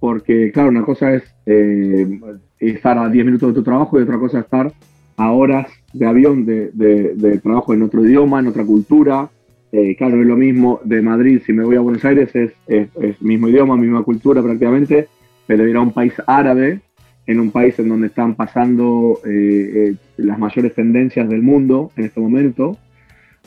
porque, 0.01 0.51
claro, 0.51 0.67
una 0.67 0.84
cosa 0.84 1.13
es 1.13 1.23
eh, 1.45 2.19
estar 2.60 2.97
a 2.97 3.08
10 3.08 3.25
minutos 3.25 3.47
de 3.47 3.56
tu 3.56 3.63
trabajo 3.63 3.97
y 3.97 4.03
otra 4.03 4.19
cosa 4.19 4.39
es 4.39 4.43
estar 4.43 4.73
a 5.17 5.32
horas 5.32 5.67
de 5.93 6.06
avión 6.06 6.45
de, 6.45 7.39
trabajo 7.41 7.73
en 7.73 7.84
otro 7.84 8.06
idioma, 8.06 8.39
en 8.39 8.47
otra 8.47 8.65
cultura. 8.65 9.30
Eh, 9.71 9.95
claro, 9.95 10.21
es 10.21 10.28
lo 10.28 10.36
mismo 10.36 10.80
de 10.84 11.02
Madrid, 11.02 11.41
si 11.45 11.52
me 11.52 11.63
voy 11.63 11.76
a 11.76 11.82
Buenos 11.82 12.06
Aires 12.06 12.30
es, 12.36 12.52
es, 12.67 13.21
mismo 13.21 13.47
idioma, 13.47 13.76
misma 13.76 14.04
cultura 14.04 14.41
prácticamente, 14.41 15.08
pero 15.47 15.67
ir 15.67 15.76
a 15.76 15.82
un 15.82 15.91
país 15.91 16.13
árabe, 16.28 16.82
en 17.26 17.39
un 17.39 17.52
país 17.52 17.80
en 17.80 17.89
donde 17.89 18.08
están 18.08 18.36
pasando 18.36 19.19
eh, 19.26 19.93
eh, 19.93 19.95
las 20.17 20.38
mayores 20.38 20.76
tendencias 20.76 21.28
del 21.28 21.41
mundo 21.41 21.91
en 21.95 22.06
este 22.06 22.19
momento, 22.19 22.78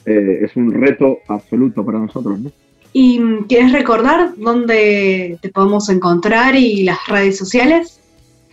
es 0.05 0.55
un 0.55 0.73
reto 0.73 1.19
absoluto 1.27 1.85
para 1.85 1.99
nosotros. 1.99 2.39
¿Y 2.93 3.21
quieres 3.49 3.73
recordar 3.73 4.35
dónde 4.37 5.37
te 5.43 5.49
podemos 5.49 5.89
encontrar 5.89 6.55
y 6.55 6.85
las 6.85 6.99
redes 7.09 7.37
sociales? 7.37 8.01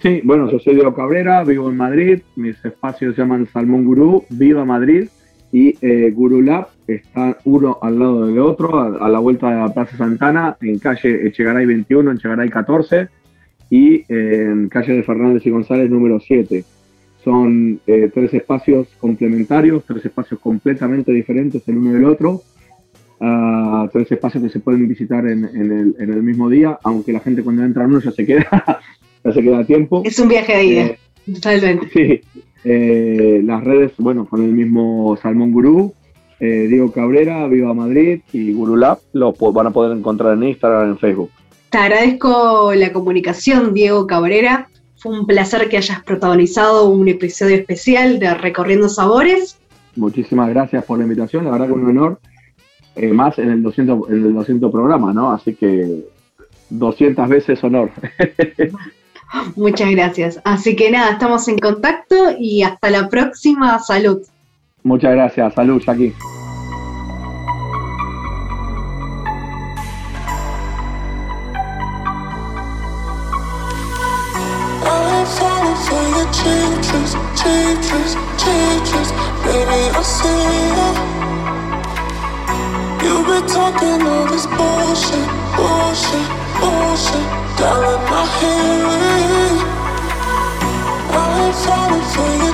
Sí, 0.03 0.19
bueno, 0.25 0.51
yo 0.51 0.59
soy 0.59 0.75
Diego 0.75 0.93
Cabrera, 0.93 1.45
vivo 1.45 1.69
en 1.69 1.77
Madrid, 1.77 2.19
mis 2.35 2.57
espacios 2.65 3.15
se 3.15 3.21
llaman 3.21 3.47
Salmón 3.47 3.85
Gurú, 3.85 4.25
Viva 4.29 4.65
Madrid 4.65 5.07
y 5.49 5.77
eh, 5.79 6.11
Guru 6.11 6.41
Lab 6.41 6.67
está 6.85 7.37
uno 7.45 7.77
al 7.81 7.99
lado 7.99 8.27
del 8.27 8.37
otro, 8.39 8.81
a, 8.81 9.07
la 9.07 9.19
vuelta 9.19 9.49
de 9.49 9.55
la 9.61 9.73
Plaza 9.73 9.95
Santana, 9.95 10.57
en 10.59 10.77
calle 10.79 11.25
Echegaray 11.27 11.65
21, 11.65 12.11
en 12.11 12.17
Echegaray 12.17 12.49
14 12.49 13.07
y 13.69 14.03
en 14.09 14.67
calle 14.67 14.91
de 14.91 15.03
Fernández 15.03 15.45
y 15.45 15.51
González 15.51 15.89
número 15.89 16.19
7. 16.19 16.65
Son 17.23 17.79
eh, 17.87 18.11
tres 18.13 18.33
espacios 18.33 18.89
complementarios, 18.99 19.85
tres 19.87 20.03
espacios 20.03 20.37
completamente 20.41 21.13
diferentes 21.13 21.65
el 21.69 21.77
uno 21.77 21.93
del 21.93 22.03
otro, 22.03 22.41
uh, 23.21 23.87
tres 23.87 24.11
espacios 24.11 24.43
que 24.43 24.49
se 24.49 24.59
pueden 24.59 24.85
visitar 24.85 25.25
en, 25.27 25.45
el, 25.45 25.95
en, 25.97 26.13
el, 26.13 26.23
mismo 26.23 26.49
día, 26.49 26.77
aunque 26.83 27.13
la 27.13 27.21
gente 27.21 27.41
cuando 27.41 27.63
entra 27.63 27.85
uno 27.85 28.01
ya 28.01 28.11
se 28.11 28.25
queda 28.25 28.81
ya 29.23 29.31
se 29.31 29.41
queda 29.41 29.63
tiempo. 29.63 30.01
Es 30.05 30.19
un 30.19 30.27
viaje 30.27 30.57
de 30.57 30.63
ida, 30.63 30.81
eh, 30.85 30.99
totalmente. 31.33 31.89
Sí, 31.93 32.21
eh, 32.63 33.41
las 33.43 33.63
redes, 33.63 33.91
bueno, 33.97 34.25
con 34.25 34.43
el 34.43 34.51
mismo 34.51 35.17
Salmón 35.21 35.51
Gurú, 35.51 35.93
eh, 36.39 36.67
Diego 36.69 36.91
Cabrera, 36.91 37.47
Viva 37.47 37.73
Madrid 37.73 38.21
y 38.31 38.53
Guru 38.53 38.75
Lab, 38.75 38.99
lo 39.13 39.33
van 39.53 39.67
a 39.67 39.71
poder 39.71 39.97
encontrar 39.97 40.33
en 40.33 40.43
Instagram, 40.43 40.89
en 40.89 40.97
Facebook. 40.97 41.29
Te 41.69 41.77
agradezco 41.77 42.73
la 42.75 42.91
comunicación, 42.91 43.73
Diego 43.73 44.05
Cabrera. 44.05 44.69
Fue 44.97 45.17
un 45.17 45.25
placer 45.25 45.69
que 45.69 45.77
hayas 45.77 46.03
protagonizado 46.03 46.89
un 46.89 47.07
episodio 47.07 47.55
especial 47.55 48.19
de 48.19 48.33
Recorriendo 48.35 48.89
Sabores. 48.89 49.57
Muchísimas 49.95 50.49
gracias 50.49 50.85
por 50.85 50.97
la 50.97 51.03
invitación, 51.03 51.45
la 51.45 51.51
verdad 51.51 51.67
que 51.67 51.73
un 51.73 51.85
honor. 51.85 52.19
más 53.13 53.39
en 53.39 53.49
el 53.49 53.63
200, 53.63 54.09
en 54.09 54.25
el 54.25 54.33
200 54.33 54.71
programa, 54.71 55.13
¿no? 55.13 55.31
Así 55.31 55.55
que 55.55 56.05
200 56.69 57.27
veces 57.27 57.63
honor. 57.63 57.91
Muchas 59.55 59.91
gracias. 59.91 60.39
Así 60.43 60.75
que 60.75 60.91
nada, 60.91 61.11
estamos 61.11 61.47
en 61.47 61.57
contacto 61.57 62.15
y 62.37 62.63
hasta 62.63 62.89
la 62.89 63.09
próxima. 63.09 63.79
Salud. 63.79 64.21
Muchas 64.83 65.11
gracias. 65.13 65.53
Salud, 65.53 65.81
Jackie. 65.81 66.13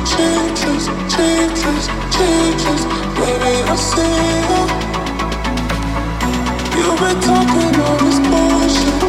Changes, 0.05 0.87
changes, 1.15 1.85
changes. 2.15 2.81
Baby, 3.17 3.53
I 3.63 3.75
see 3.75 4.15
you. 4.49 4.63
You've 6.77 6.99
been 6.99 7.19
talking 7.21 7.81
all 7.81 7.97
this 8.03 8.19
bullshit, 8.19 8.29
bullshit, 8.29 9.08